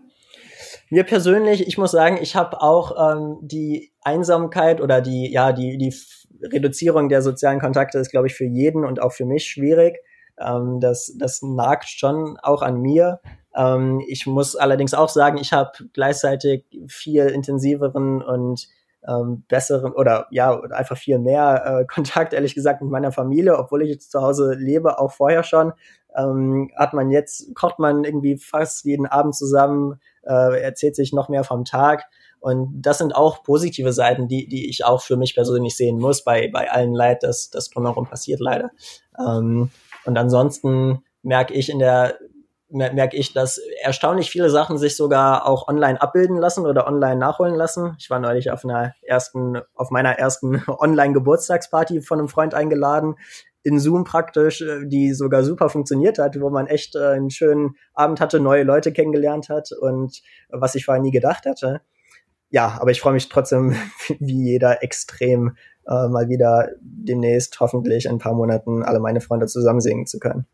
Mir 0.89 1.03
persönlich, 1.03 1.67
ich 1.67 1.77
muss 1.77 1.91
sagen, 1.91 2.17
ich 2.21 2.35
habe 2.35 2.61
auch 2.61 3.11
ähm, 3.11 3.37
die 3.41 3.91
Einsamkeit 4.01 4.79
oder 4.79 5.01
die, 5.01 5.31
ja, 5.31 5.51
die, 5.51 5.77
die 5.77 5.93
Reduzierung 6.41 7.09
der 7.09 7.21
sozialen 7.21 7.59
Kontakte 7.59 7.97
ist, 7.97 8.11
glaube 8.11 8.27
ich, 8.27 8.35
für 8.35 8.45
jeden 8.45 8.85
und 8.85 9.01
auch 9.01 9.11
für 9.11 9.25
mich 9.25 9.45
schwierig. 9.45 9.97
Ähm, 10.39 10.79
das, 10.79 11.13
das 11.17 11.41
nagt 11.41 11.87
schon 11.87 12.37
auch 12.41 12.61
an 12.61 12.81
mir. 12.81 13.19
Ähm, 13.55 14.03
ich 14.07 14.25
muss 14.27 14.55
allerdings 14.55 14.93
auch 14.93 15.09
sagen, 15.09 15.37
ich 15.37 15.53
habe 15.53 15.71
gleichzeitig 15.93 16.65
viel 16.87 17.25
intensiveren 17.27 18.21
und 18.21 18.67
ähm, 19.07 19.43
besseren 19.47 19.93
oder 19.93 20.27
ja, 20.31 20.59
einfach 20.71 20.97
viel 20.97 21.19
mehr 21.19 21.63
äh, 21.65 21.85
Kontakt, 21.93 22.33
ehrlich 22.33 22.55
gesagt, 22.55 22.81
mit 22.81 22.91
meiner 22.91 23.11
Familie, 23.11 23.57
obwohl 23.57 23.83
ich 23.83 23.89
jetzt 23.89 24.11
zu 24.11 24.21
Hause 24.21 24.53
lebe, 24.53 24.99
auch 24.99 25.11
vorher 25.11 25.43
schon 25.43 25.73
ähm, 26.17 26.71
hat 26.75 26.93
man 26.93 27.11
jetzt, 27.11 27.53
kocht 27.55 27.79
man 27.79 28.03
irgendwie 28.03 28.37
fast 28.37 28.85
jeden 28.85 29.05
Abend 29.05 29.35
zusammen, 29.35 29.99
äh, 30.23 30.61
erzählt 30.61 30.95
sich 30.95 31.13
noch 31.13 31.29
mehr 31.29 31.43
vom 31.43 31.63
Tag. 31.63 32.05
Und 32.39 32.81
das 32.81 32.97
sind 32.97 33.15
auch 33.15 33.43
positive 33.43 33.93
Seiten, 33.93 34.27
die, 34.27 34.47
die 34.47 34.69
ich 34.69 34.85
auch 34.85 35.01
für 35.01 35.17
mich 35.17 35.35
persönlich 35.35 35.75
sehen 35.75 35.99
muss, 35.99 36.23
bei, 36.23 36.49
bei 36.51 36.71
allen 36.71 36.93
Leid, 36.93 37.23
das, 37.23 37.49
das 37.49 37.69
drumherum 37.69 38.07
passiert 38.07 38.39
leider. 38.39 38.71
Ähm, 39.19 39.69
und 40.07 40.17
ansonsten 40.17 41.03
merke 41.21 41.53
ich 41.53 41.69
in 41.69 41.79
der 41.79 42.17
merke 42.69 43.15
ich, 43.15 43.31
dass 43.31 43.59
erstaunlich 43.81 44.29
viele 44.29 44.49
Sachen 44.49 44.77
sich 44.77 44.97
sogar 44.97 45.47
auch 45.47 45.69
online 45.69 46.01
abbilden 46.01 46.35
lassen 46.35 46.65
oder 46.65 46.85
online 46.85 47.15
nachholen 47.15 47.55
lassen. 47.55 47.95
Ich 47.97 48.09
war 48.09 48.19
neulich 48.19 48.51
auf 48.51 48.65
einer 48.65 48.93
ersten, 49.01 49.61
auf 49.73 49.89
meiner 49.89 50.19
ersten 50.19 50.61
Online-Geburtstagsparty 50.67 52.01
von 52.01 52.19
einem 52.19 52.27
Freund 52.27 52.53
eingeladen 52.53 53.15
in 53.63 53.79
Zoom 53.79 54.03
praktisch, 54.03 54.61
äh, 54.61 54.85
die 54.85 55.13
sogar 55.13 55.43
super 55.43 55.69
funktioniert 55.69 56.19
hat, 56.19 56.39
wo 56.39 56.49
man 56.49 56.67
echt 56.67 56.95
äh, 56.95 57.05
einen 57.07 57.29
schönen 57.29 57.75
Abend 57.93 58.19
hatte, 58.19 58.39
neue 58.39 58.63
Leute 58.63 58.91
kennengelernt 58.91 59.49
hat 59.49 59.71
und 59.71 60.21
was 60.49 60.75
ich 60.75 60.85
vorher 60.85 61.01
nie 61.01 61.11
gedacht 61.11 61.45
hatte. 61.45 61.81
Ja, 62.49 62.77
aber 62.79 62.91
ich 62.91 63.01
freue 63.01 63.13
mich 63.13 63.27
trotzdem 63.29 63.75
wie 64.19 64.43
jeder 64.43 64.83
extrem 64.83 65.57
äh, 65.87 66.07
mal 66.07 66.29
wieder 66.29 66.69
demnächst 66.79 67.59
hoffentlich 67.59 68.05
in 68.05 68.13
ein 68.13 68.19
paar 68.19 68.35
Monaten 68.35 68.83
alle 68.83 68.99
meine 68.99 69.21
Freunde 69.21 69.47
zusammen 69.47 69.81
singen 69.81 70.05
zu 70.05 70.19
können. 70.19 70.45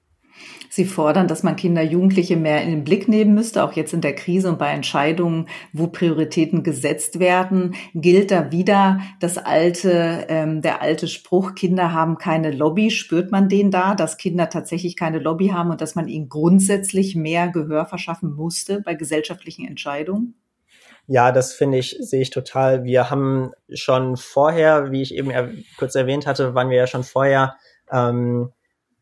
Sie 0.70 0.86
fordern, 0.86 1.28
dass 1.28 1.44
man 1.44 1.56
Kinder, 1.56 1.84
Jugendliche 1.84 2.36
mehr 2.36 2.64
in 2.64 2.72
den 2.72 2.84
Blick 2.84 3.08
nehmen 3.08 3.36
müsste, 3.36 3.64
auch 3.64 3.74
jetzt 3.74 3.94
in 3.94 4.02
der 4.02 4.16
Krise 4.16 4.50
und 4.50 4.58
bei 4.58 4.72
Entscheidungen, 4.72 5.48
wo 5.72 5.88
Prioritäten 5.88 6.64
gesetzt 6.64 7.20
werden, 7.20 7.76
gilt 7.94 8.32
da 8.32 8.52
wieder 8.52 9.00
das 9.20 9.38
alte, 9.38 10.26
ähm, 10.30 10.62
der 10.64 10.82
alte 10.82 11.08
Spruch, 11.08 11.54
Kinder 11.54 11.94
haben 11.94 12.18
keine 12.18 12.50
Lobby. 12.50 12.90
Spürt 12.90 13.32
man 13.32 13.50
den 13.50 13.70
da, 13.70 13.94
dass 13.94 14.18
Kinder 14.18 14.50
tatsächlich 14.50 14.96
keine 14.96 15.20
Lobby 15.20 15.50
haben 15.50 15.70
und 15.70 15.82
dass 15.82 15.94
man 15.94 16.08
ihnen 16.08 16.30
grundsätzlich 16.30 17.16
mehr 17.16 17.50
Gehör 17.50 17.86
verschaffen 17.86 18.34
musste 18.34 18.82
bei 18.82 18.96
gesellschaftlichen 18.96 19.68
Entscheidungen? 19.68 20.34
Ja, 21.08 21.32
das 21.32 21.54
finde 21.54 21.78
ich, 21.78 21.98
sehe 22.00 22.22
ich 22.22 22.30
total. 22.30 22.84
Wir 22.84 23.10
haben 23.10 23.52
schon 23.74 24.16
vorher, 24.16 24.92
wie 24.92 25.02
ich 25.02 25.14
eben 25.14 25.30
er 25.30 25.50
kurz 25.78 25.96
erwähnt 25.96 26.26
hatte, 26.26 26.56
waren 26.56 26.70
wir 26.70 26.78
ja 26.78 26.88
schon 26.88 27.04
vorher 27.04 27.56
ähm, 27.92 28.54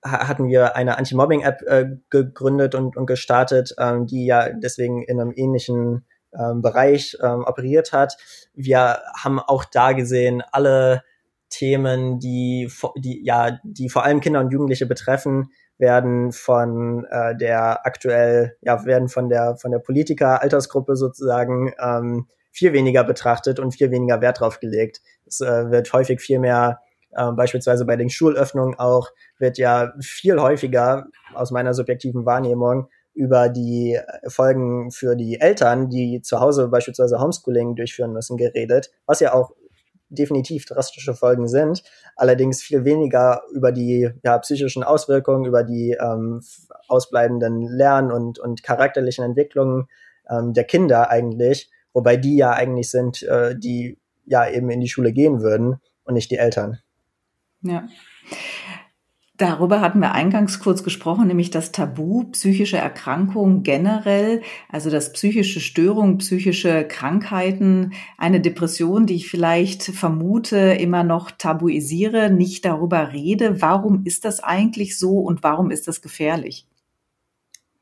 hatten 0.04 0.48
wir 0.48 0.76
eine 0.76 0.98
Anti-Mobbing-App 0.98 1.62
äh, 1.68 1.86
gegründet 2.10 2.76
und, 2.76 2.98
und 2.98 3.06
gestartet, 3.06 3.76
ähm, 3.78 4.08
die 4.08 4.26
ja 4.26 4.50
deswegen 4.50 5.04
in 5.04 5.22
einem 5.22 5.32
ähnlichen 5.36 6.06
ähm, 6.34 6.62
Bereich 6.62 7.18
ähm, 7.22 7.44
operiert 7.46 7.94
hat. 7.94 8.18
Wir 8.54 9.00
haben 9.18 9.40
auch 9.40 9.64
da 9.66 9.92
gesehen, 9.92 10.42
alle 10.52 11.04
Themen, 11.50 12.20
die, 12.20 12.72
die, 12.96 13.24
ja, 13.24 13.60
die 13.64 13.90
vor 13.90 14.04
allem 14.04 14.22
Kinder 14.22 14.40
und 14.40 14.52
Jugendliche 14.52 14.86
betreffen, 14.86 15.52
werden 15.82 16.32
von 16.32 17.06
äh, 17.10 17.36
der 17.36 17.86
aktuell, 17.86 18.56
ja, 18.62 18.86
werden 18.86 19.10
von 19.10 19.28
der, 19.28 19.58
von 19.58 19.72
der 19.72 19.80
Politiker-Altersgruppe 19.80 20.96
sozusagen 20.96 21.74
ähm, 21.84 22.28
viel 22.52 22.72
weniger 22.72 23.04
betrachtet 23.04 23.60
und 23.60 23.74
viel 23.74 23.92
weniger 23.92 24.22
Wert 24.22 24.40
drauf 24.40 24.60
gelegt. 24.60 25.02
Es 25.26 25.42
äh, 25.42 25.72
wird 25.72 25.92
häufig 25.92 26.22
viel 26.22 26.40
mehr 26.40 26.80
ähm, 27.18 27.36
beispielsweise 27.36 27.86
bei 27.86 27.98
den 27.98 28.10
Schulöffnungen 28.10 28.80
auch 28.80 29.10
wird 29.38 29.58
ja 29.58 29.94
viel 30.00 30.40
häufiger 30.40 31.08
aus 31.34 31.52
meiner 31.52 31.74
subjektiven 31.74 32.26
Wahrnehmung 32.26 32.88
über 33.14 33.50
die 33.50 34.00
Folgen 34.28 34.92
für 34.92 35.16
die 35.16 35.42
Eltern, 35.42 35.90
die 35.90 36.22
zu 36.22 36.40
Hause 36.40 36.70
beispielsweise 36.70 37.20
Homeschooling 37.20 37.76
durchführen 37.76 38.14
müssen, 38.14 38.38
geredet, 38.38 38.92
was 39.06 39.20
ja 39.20 39.34
auch 39.34 39.52
definitiv 40.12 40.66
drastische 40.66 41.14
Folgen 41.14 41.48
sind, 41.48 41.84
allerdings 42.16 42.62
viel 42.62 42.86
weniger 42.86 43.44
über 43.54 43.72
die 43.72 44.10
ja, 44.24 44.38
psychischen 44.40 44.84
Auswirkungen, 44.84 45.46
über 45.46 45.64
die 45.64 45.98
ähm, 46.00 46.42
ausbleibenden 46.88 47.62
Lern- 47.62 48.12
und, 48.12 48.38
und 48.38 48.64
charakterlichen 48.64 49.24
Entwicklungen 49.24 49.88
ähm, 50.30 50.54
der 50.54 50.66
Kinder 50.66 51.10
eigentlich, 51.10 51.72
wobei 51.94 52.18
die 52.18 52.36
ja 52.36 52.52
eigentlich 52.52 52.92
sind, 52.92 53.24
äh, 53.24 53.58
die 53.58 53.98
ja 54.26 54.48
eben 54.50 54.70
in 54.70 54.82
die 54.82 54.90
Schule 54.90 55.14
gehen 55.14 55.42
würden 55.42 55.78
und 56.04 56.14
nicht 56.14 56.30
die 56.32 56.38
Eltern. 56.38 56.80
Ja. 57.62 57.88
Darüber 59.42 59.82
hatten 59.82 60.02
wir 60.02 60.12
eingangs 60.12 60.60
kurz 60.60 60.84
gesprochen, 60.84 61.26
nämlich 61.26 61.50
das 61.50 61.72
Tabu 61.72 62.26
psychische 62.26 62.78
Erkrankungen 62.78 63.64
generell, 63.64 64.44
also 64.70 64.92
dass 64.92 65.14
psychische 65.14 65.60
Störungen, 65.60 66.20
psychische 66.20 66.84
Krankheiten, 66.88 67.94
eine 68.20 68.40
Depression, 68.40 69.08
die 69.08 69.16
ich 69.16 69.32
vielleicht 69.32 69.82
vermute, 69.82 70.58
immer 70.58 71.04
noch 71.04 71.32
tabuisiere, 71.32 72.30
nicht 72.30 72.66
darüber 72.66 73.14
rede. 73.14 73.64
Warum 73.64 74.06
ist 74.06 74.26
das 74.26 74.42
eigentlich 74.42 75.00
so 75.00 75.18
und 75.18 75.42
warum 75.42 75.72
ist 75.72 75.88
das 75.88 76.04
gefährlich? 76.04 76.68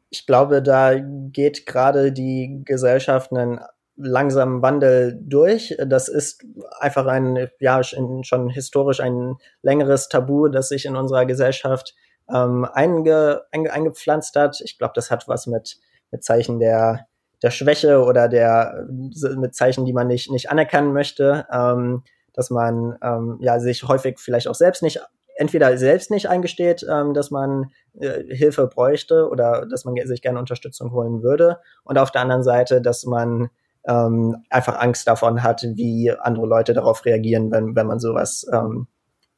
Ich 0.10 0.26
glaube, 0.26 0.64
da 0.64 0.94
geht 0.98 1.66
gerade 1.66 2.14
die 2.14 2.62
Gesellschaft 2.64 3.34
einen 3.34 3.60
langsamen 4.00 4.62
Wandel 4.62 5.20
durch. 5.22 5.76
Das 5.86 6.08
ist 6.08 6.46
einfach 6.80 7.06
ein, 7.06 7.50
ja, 7.60 7.84
schon 7.84 8.50
historisch 8.50 9.00
ein 9.00 9.36
längeres 9.62 10.10
Tabu, 10.10 10.48
das 10.48 10.70
sich 10.70 10.86
in 10.86 10.96
unserer 10.96 11.26
Gesellschaft 11.26 11.96
ähm, 12.34 12.66
einge, 12.66 13.44
einge, 13.52 13.74
eingepflanzt 13.74 14.36
hat. 14.36 14.62
Ich 14.62 14.78
glaube, 14.78 14.94
das 14.96 15.12
hat 15.12 15.28
was 15.28 15.48
mit, 15.48 15.78
mit 16.12 16.24
Zeichen 16.24 16.60
der, 16.60 17.08
der 17.44 17.52
Schwäche 17.52 18.04
oder 18.04 18.28
der, 18.28 18.88
mit 18.90 19.56
Zeichen, 19.56 19.86
die 19.86 19.94
man 19.94 20.08
nicht, 20.08 20.32
nicht 20.32 20.50
anerkennen 20.50 20.94
möchte, 20.94 21.46
ähm, 21.52 22.04
dass 22.34 22.50
man 22.50 22.98
ähm, 23.04 23.38
ja 23.42 23.60
sich 23.60 23.84
häufig 23.84 24.20
vielleicht 24.20 24.48
auch 24.48 24.56
selbst 24.56 24.82
nicht 24.82 25.02
entweder 25.36 25.78
selbst 25.78 26.12
nicht 26.12 26.28
eingesteht, 26.28 26.86
ähm, 26.90 27.14
dass 27.14 27.32
man 27.32 27.72
äh, 27.98 28.24
Hilfe 28.36 28.68
bräuchte 28.68 29.30
oder 29.30 29.66
dass 29.66 29.86
man 29.86 29.96
sich 30.06 30.22
gerne 30.22 30.38
Unterstützung 30.38 30.92
holen 30.92 31.24
würde. 31.24 31.60
Und 31.86 31.98
auf 31.98 32.12
der 32.12 32.22
anderen 32.22 32.44
Seite, 32.44 32.82
dass 32.82 33.06
man 33.06 33.50
ähm, 33.88 34.44
einfach 34.50 34.80
Angst 34.80 35.08
davon 35.08 35.44
hat, 35.44 35.64
wie 35.76 36.12
andere 36.12 36.46
Leute 36.46 36.74
darauf 36.74 37.06
reagieren, 37.06 37.52
wenn, 37.52 37.76
wenn 37.76 37.88
man 37.88 38.00
sowas, 38.00 38.46
ähm, 38.52 38.88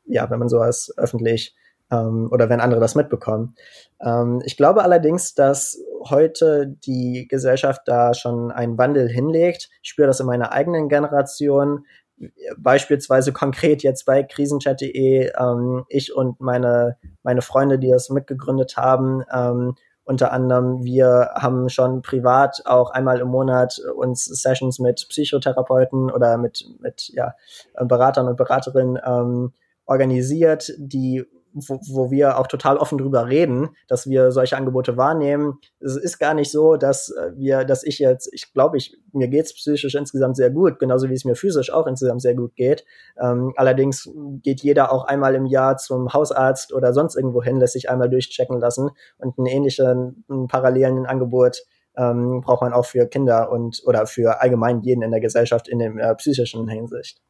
ja, 0.06 0.30
wenn 0.30 0.40
man 0.40 0.50
sowas 0.50 0.94
öffentlich 0.98 1.56
ähm, 1.92 2.30
oder 2.32 2.50
wenn 2.50 2.62
andere 2.62 2.82
das 2.82 2.96
mitbekommen. 2.96 3.56
Ähm, 4.02 4.42
ich 4.46 4.58
glaube 4.58 4.84
allerdings, 4.84 5.36
dass 5.36 5.80
heute 6.10 6.68
die 6.68 7.28
Gesellschaft 7.30 7.82
da 7.86 8.14
schon 8.14 8.52
einen 8.52 8.78
Wandel 8.78 9.08
hinlegt. 9.08 9.70
Ich 9.84 9.90
spüre 9.90 10.08
das 10.08 10.20
in 10.20 10.26
meiner 10.26 10.52
eigenen 10.52 10.90
Generation. 10.90 11.86
Beispielsweise 12.58 13.34
konkret 13.34 13.84
jetzt 13.84 14.06
bei 14.06 14.24
krisenchat.de, 14.24 15.32
ähm, 15.38 15.86
ich 15.90 16.16
und 16.16 16.40
meine, 16.40 16.98
meine 17.24 17.42
Freunde, 17.42 17.80
die 17.80 17.90
das 17.90 18.10
mitgegründet 18.10 18.78
haben, 18.78 19.24
ähm, 19.34 19.76
unter 20.04 20.32
anderem, 20.32 20.84
wir 20.84 21.32
haben 21.36 21.70
schon 21.70 22.02
privat 22.02 22.64
auch 22.66 22.92
einmal 22.92 23.20
im 23.20 23.28
Monat 23.28 23.80
uns 23.96 24.26
Sessions 24.26 24.80
mit 24.80 25.06
Psychotherapeuten 25.10 26.12
oder 26.12 26.38
mit, 26.38 26.66
mit 26.80 27.10
ja, 27.14 27.36
Beratern 27.80 28.28
und 28.28 28.38
Beraterinnen 28.38 29.00
ähm, 29.06 29.54
organisiert, 29.86 30.74
die 30.78 31.26
wo, 31.54 31.80
wo 31.90 32.12
wir 32.12 32.38
auch 32.38 32.48
total 32.48 32.78
offen 32.78 32.98
drüber 32.98 33.28
reden, 33.28 33.70
dass 33.88 34.08
wir 34.08 34.32
solche 34.32 34.58
Angebote 34.58 34.98
wahrnehmen. 34.98 35.60
Es 35.80 35.96
ist 35.96 36.20
gar 36.20 36.34
nicht 36.34 36.52
so, 36.52 36.78
dass 36.78 37.10
äh, 37.10 37.32
wir, 37.36 37.66
dass 37.66 37.84
ich 37.84 38.00
jetzt, 38.00 38.30
ich 38.34 38.54
glaube, 38.54 38.78
ich, 38.78 38.98
mir 39.14 39.28
geht's 39.28 39.54
psychisch 39.54 39.96
insgesamt 39.96 40.38
sehr 40.38 40.50
gut, 40.50 40.80
genauso 40.80 41.10
wie 41.10 41.14
es 41.14 41.26
mir 41.26 41.36
physisch 41.36 41.72
auch 41.72 41.88
insgesamt 41.88 42.22
sehr 42.22 42.36
gut 42.36 42.56
geht. 42.56 42.86
Ähm, 43.22 43.54
allerdings 43.56 44.10
geht 44.42 44.62
jeder 44.62 44.92
auch 44.92 45.06
einmal 45.06 45.36
im 45.36 45.46
Jahr 45.46 45.78
zum 45.78 46.14
Hausarzt 46.14 46.74
oder 46.74 46.94
sonst 46.94 47.16
irgendwo 47.16 47.42
hin, 47.44 47.60
lässt 47.60 47.74
sich 47.74 47.90
einmal 47.90 48.10
durchchecken 48.10 48.60
lassen 48.60 48.90
und 49.18 49.38
einen 49.38 49.48
ähnlichen, 49.48 50.26
einen 50.30 50.48
parallelen 50.48 51.06
Angebot 51.06 51.64
ähm, 51.98 52.42
braucht 52.42 52.62
man 52.62 52.74
auch 52.74 52.86
für 52.86 53.06
Kinder 53.08 53.52
und 53.52 53.82
oder 53.86 54.06
für 54.06 54.42
allgemein 54.42 54.82
jeden 54.82 55.02
in 55.02 55.12
der 55.12 55.20
Gesellschaft 55.20 55.68
in 55.68 55.80
der 55.80 55.96
äh, 55.96 56.16
psychischen 56.16 56.68
Hinsicht. 56.68 57.22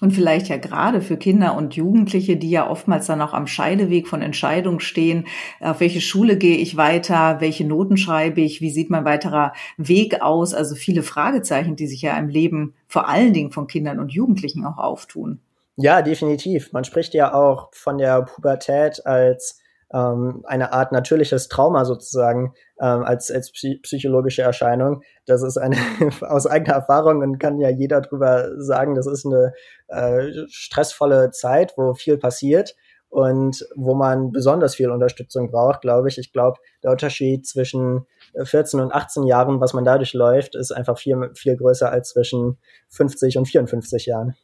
Und 0.00 0.12
vielleicht 0.12 0.48
ja 0.48 0.56
gerade 0.56 1.00
für 1.00 1.16
Kinder 1.16 1.56
und 1.56 1.74
Jugendliche, 1.74 2.36
die 2.36 2.50
ja 2.50 2.68
oftmals 2.68 3.06
dann 3.06 3.20
auch 3.20 3.32
am 3.32 3.46
Scheideweg 3.46 4.08
von 4.08 4.22
Entscheidungen 4.22 4.80
stehen, 4.80 5.26
auf 5.60 5.80
welche 5.80 6.00
Schule 6.00 6.36
gehe 6.36 6.56
ich 6.56 6.76
weiter, 6.76 7.40
welche 7.40 7.66
Noten 7.66 7.96
schreibe 7.96 8.40
ich, 8.40 8.60
wie 8.60 8.70
sieht 8.70 8.90
mein 8.90 9.04
weiterer 9.04 9.52
Weg 9.76 10.22
aus, 10.22 10.54
also 10.54 10.74
viele 10.74 11.02
Fragezeichen, 11.02 11.76
die 11.76 11.86
sich 11.86 12.02
ja 12.02 12.18
im 12.18 12.28
Leben 12.28 12.74
vor 12.86 13.08
allen 13.08 13.32
Dingen 13.32 13.50
von 13.50 13.66
Kindern 13.66 13.98
und 13.98 14.12
Jugendlichen 14.12 14.64
auch 14.64 14.78
auftun. 14.78 15.40
Ja, 15.76 16.02
definitiv. 16.02 16.72
Man 16.72 16.84
spricht 16.84 17.14
ja 17.14 17.34
auch 17.34 17.68
von 17.72 17.98
der 17.98 18.22
Pubertät 18.22 19.04
als 19.06 19.60
ähm, 19.94 20.42
eine 20.44 20.72
Art 20.72 20.90
natürliches 20.92 21.48
Trauma 21.48 21.84
sozusagen 21.84 22.54
ähm, 22.80 23.04
als, 23.04 23.30
als 23.30 23.52
psychologische 23.52 24.42
Erscheinung. 24.42 25.02
Das 25.26 25.42
ist 25.42 25.56
eine 25.56 25.76
aus 26.22 26.46
eigener 26.46 26.74
Erfahrung 26.74 27.20
und 27.22 27.38
kann 27.38 27.60
ja 27.60 27.70
jeder 27.70 28.00
drüber 28.00 28.50
sagen, 28.60 28.94
das 28.94 29.06
ist 29.06 29.24
eine 29.24 29.52
äh, 29.88 30.32
stressvolle 30.48 31.30
Zeit, 31.30 31.74
wo 31.76 31.94
viel 31.94 32.18
passiert 32.18 32.74
und 33.08 33.64
wo 33.76 33.94
man 33.94 34.32
besonders 34.32 34.74
viel 34.74 34.90
Unterstützung 34.90 35.52
braucht, 35.52 35.82
glaube 35.82 36.08
ich. 36.08 36.18
Ich 36.18 36.32
glaube, 36.32 36.58
der 36.82 36.90
Unterschied 36.90 37.46
zwischen 37.46 38.06
14 38.42 38.80
und 38.80 38.92
18 38.92 39.22
Jahren, 39.22 39.60
was 39.60 39.72
man 39.72 39.84
dadurch 39.84 40.14
läuft, 40.14 40.56
ist 40.56 40.72
einfach 40.72 40.98
viel, 40.98 41.30
viel 41.34 41.56
größer 41.56 41.88
als 41.88 42.08
zwischen 42.08 42.58
50 42.88 43.38
und 43.38 43.46
54 43.46 44.06
Jahren. 44.06 44.34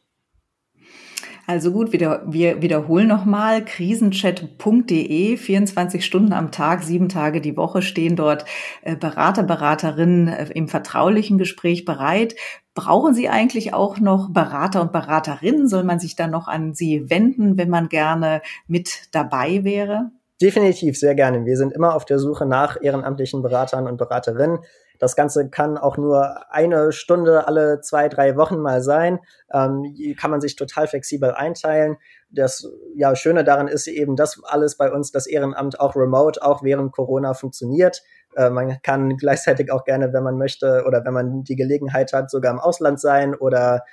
Also 1.51 1.73
gut, 1.73 1.91
wieder, 1.91 2.21
wir 2.25 2.61
wiederholen 2.61 3.09
nochmal 3.09 3.65
krisenchat.de, 3.65 5.35
24 5.35 6.05
Stunden 6.05 6.31
am 6.31 6.49
Tag, 6.49 6.81
sieben 6.81 7.09
Tage 7.09 7.41
die 7.41 7.57
Woche 7.57 7.81
stehen 7.81 8.15
dort 8.15 8.45
äh, 8.83 8.95
Berater, 8.95 9.43
Beraterinnen 9.43 10.29
äh, 10.29 10.45
im 10.53 10.69
vertraulichen 10.69 11.37
Gespräch 11.37 11.83
bereit. 11.83 12.37
Brauchen 12.73 13.13
Sie 13.13 13.27
eigentlich 13.27 13.73
auch 13.73 13.99
noch 13.99 14.29
Berater 14.31 14.79
und 14.79 14.93
Beraterinnen? 14.93 15.67
Soll 15.67 15.83
man 15.83 15.99
sich 15.99 16.15
dann 16.15 16.31
noch 16.31 16.47
an 16.47 16.73
Sie 16.73 17.09
wenden, 17.09 17.57
wenn 17.57 17.69
man 17.69 17.89
gerne 17.89 18.41
mit 18.67 19.09
dabei 19.11 19.65
wäre? 19.65 20.09
Definitiv, 20.41 20.97
sehr 20.97 21.15
gerne. 21.15 21.43
Wir 21.45 21.57
sind 21.57 21.73
immer 21.73 21.95
auf 21.95 22.05
der 22.05 22.17
Suche 22.17 22.45
nach 22.45 22.77
ehrenamtlichen 22.81 23.41
Beratern 23.41 23.87
und 23.87 23.97
Beraterinnen. 23.97 24.59
Das 25.01 25.15
Ganze 25.15 25.49
kann 25.49 25.79
auch 25.79 25.97
nur 25.97 26.53
eine 26.53 26.91
Stunde 26.91 27.47
alle 27.47 27.81
zwei, 27.81 28.07
drei 28.07 28.37
Wochen 28.37 28.59
mal 28.59 28.83
sein. 28.83 29.17
Ähm, 29.51 29.95
kann 30.15 30.29
man 30.29 30.41
sich 30.41 30.55
total 30.55 30.85
flexibel 30.85 31.31
einteilen. 31.31 31.97
Das 32.29 32.69
ja, 32.95 33.15
Schöne 33.15 33.43
daran 33.43 33.67
ist 33.67 33.87
eben, 33.87 34.15
dass 34.15 34.39
alles 34.43 34.77
bei 34.77 34.91
uns, 34.91 35.11
das 35.11 35.25
Ehrenamt 35.25 35.79
auch 35.79 35.95
remote, 35.95 36.43
auch 36.43 36.61
während 36.61 36.91
Corona 36.91 37.33
funktioniert. 37.33 38.03
Äh, 38.35 38.51
man 38.51 38.79
kann 38.83 39.17
gleichzeitig 39.17 39.71
auch 39.71 39.85
gerne, 39.85 40.13
wenn 40.13 40.21
man 40.21 40.37
möchte 40.37 40.83
oder 40.85 41.03
wenn 41.03 41.15
man 41.15 41.43
die 41.45 41.55
Gelegenheit 41.55 42.13
hat, 42.13 42.29
sogar 42.29 42.53
im 42.53 42.59
Ausland 42.59 43.01
sein 43.01 43.33
oder 43.33 43.83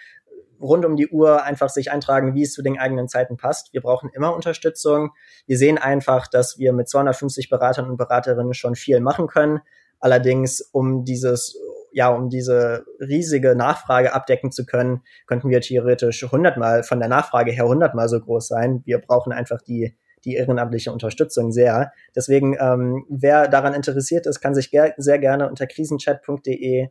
rund 0.61 0.85
um 0.85 0.94
die 0.94 1.09
Uhr 1.09 1.42
einfach 1.42 1.71
sich 1.71 1.90
eintragen, 1.90 2.35
wie 2.35 2.42
es 2.42 2.53
zu 2.53 2.61
den 2.61 2.79
eigenen 2.79 3.09
Zeiten 3.09 3.38
passt. 3.38 3.73
Wir 3.73 3.81
brauchen 3.81 4.11
immer 4.12 4.35
Unterstützung. 4.35 5.12
Wir 5.47 5.57
sehen 5.57 5.79
einfach, 5.79 6.27
dass 6.27 6.59
wir 6.59 6.75
mit 6.75 6.87
250 6.87 7.49
Beratern 7.49 7.88
und 7.88 7.97
Beraterinnen 7.97 8.53
schon 8.53 8.75
viel 8.75 9.01
machen 9.01 9.27
können. 9.27 9.62
Allerdings, 10.01 10.61
um 10.61 11.05
dieses 11.05 11.59
ja, 11.91 12.11
um 12.11 12.29
diese 12.29 12.85
riesige 13.01 13.57
Nachfrage 13.57 14.13
abdecken 14.13 14.53
zu 14.53 14.67
können, 14.67 15.01
könnten 15.27 15.49
wir 15.49 15.61
theoretisch 15.61 16.23
hundertmal 16.31 16.83
von 16.83 17.01
der 17.01 17.09
Nachfrage 17.09 17.51
her 17.51 17.67
hundertmal 17.67 18.09
so 18.09 18.21
groß 18.21 18.47
sein. 18.47 18.83
Wir 18.85 18.99
brauchen 18.99 19.33
einfach 19.33 19.63
die 19.63 19.97
die 20.25 20.35
ehrenamtliche 20.35 20.93
Unterstützung 20.93 21.53
sehr. 21.53 21.93
Deswegen, 22.15 22.57
ähm, 22.59 23.05
wer 23.09 23.49
daran 23.49 23.75
interessiert 23.75 24.27
ist, 24.27 24.41
kann 24.41 24.55
sich 24.55 24.71
ger 24.71 24.93
sehr 24.97 25.19
gerne 25.19 25.49
unter 25.49 25.67
krisenchat.de 25.67 26.89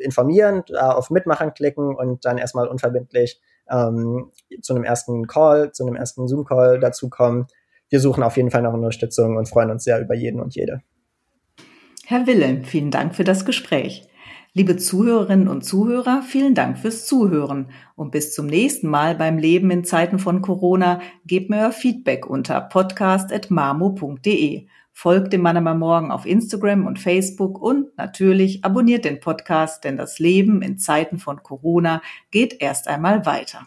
informieren, 0.00 0.64
auf 0.76 1.10
Mitmachen 1.10 1.54
klicken 1.54 1.94
und 1.94 2.24
dann 2.24 2.36
erstmal 2.36 2.66
unverbindlich 2.66 3.40
ähm, 3.70 4.32
zu 4.60 4.74
einem 4.74 4.82
ersten 4.82 5.28
Call, 5.28 5.70
zu 5.70 5.86
einem 5.86 5.94
ersten 5.94 6.26
Zoom-Call 6.26 6.80
dazukommen. 6.80 7.46
Wir 7.88 8.00
suchen 8.00 8.24
auf 8.24 8.36
jeden 8.36 8.50
Fall 8.50 8.62
nach 8.62 8.72
Unterstützung 8.72 9.36
und 9.36 9.48
freuen 9.48 9.70
uns 9.70 9.84
sehr 9.84 10.00
über 10.00 10.14
jeden 10.14 10.40
und 10.40 10.56
jede. 10.56 10.82
Herr 12.12 12.26
Wilhelm, 12.26 12.64
vielen 12.64 12.90
Dank 12.90 13.14
für 13.14 13.24
das 13.24 13.46
Gespräch. 13.46 14.06
Liebe 14.52 14.76
Zuhörerinnen 14.76 15.48
und 15.48 15.64
Zuhörer, 15.64 16.20
vielen 16.20 16.54
Dank 16.54 16.76
fürs 16.76 17.06
Zuhören 17.06 17.70
und 17.96 18.10
bis 18.10 18.34
zum 18.34 18.48
nächsten 18.48 18.86
Mal 18.86 19.14
beim 19.14 19.38
Leben 19.38 19.70
in 19.70 19.82
Zeiten 19.82 20.18
von 20.18 20.42
Corona. 20.42 21.00
Gebt 21.26 21.48
mir 21.48 21.60
euer 21.60 21.72
Feedback 21.72 22.28
unter 22.28 22.60
podcast.mamo.de. 22.60 24.66
Folgt 24.92 25.32
dem 25.32 25.40
Mannheimer 25.40 25.74
Morgen 25.74 26.10
auf 26.10 26.26
Instagram 26.26 26.86
und 26.86 26.98
Facebook 26.98 27.58
und 27.58 27.96
natürlich 27.96 28.62
abonniert 28.62 29.06
den 29.06 29.18
Podcast, 29.18 29.84
denn 29.84 29.96
das 29.96 30.18
Leben 30.18 30.60
in 30.60 30.76
Zeiten 30.76 31.16
von 31.16 31.42
Corona 31.42 32.02
geht 32.30 32.60
erst 32.60 32.88
einmal 32.88 33.24
weiter. 33.24 33.66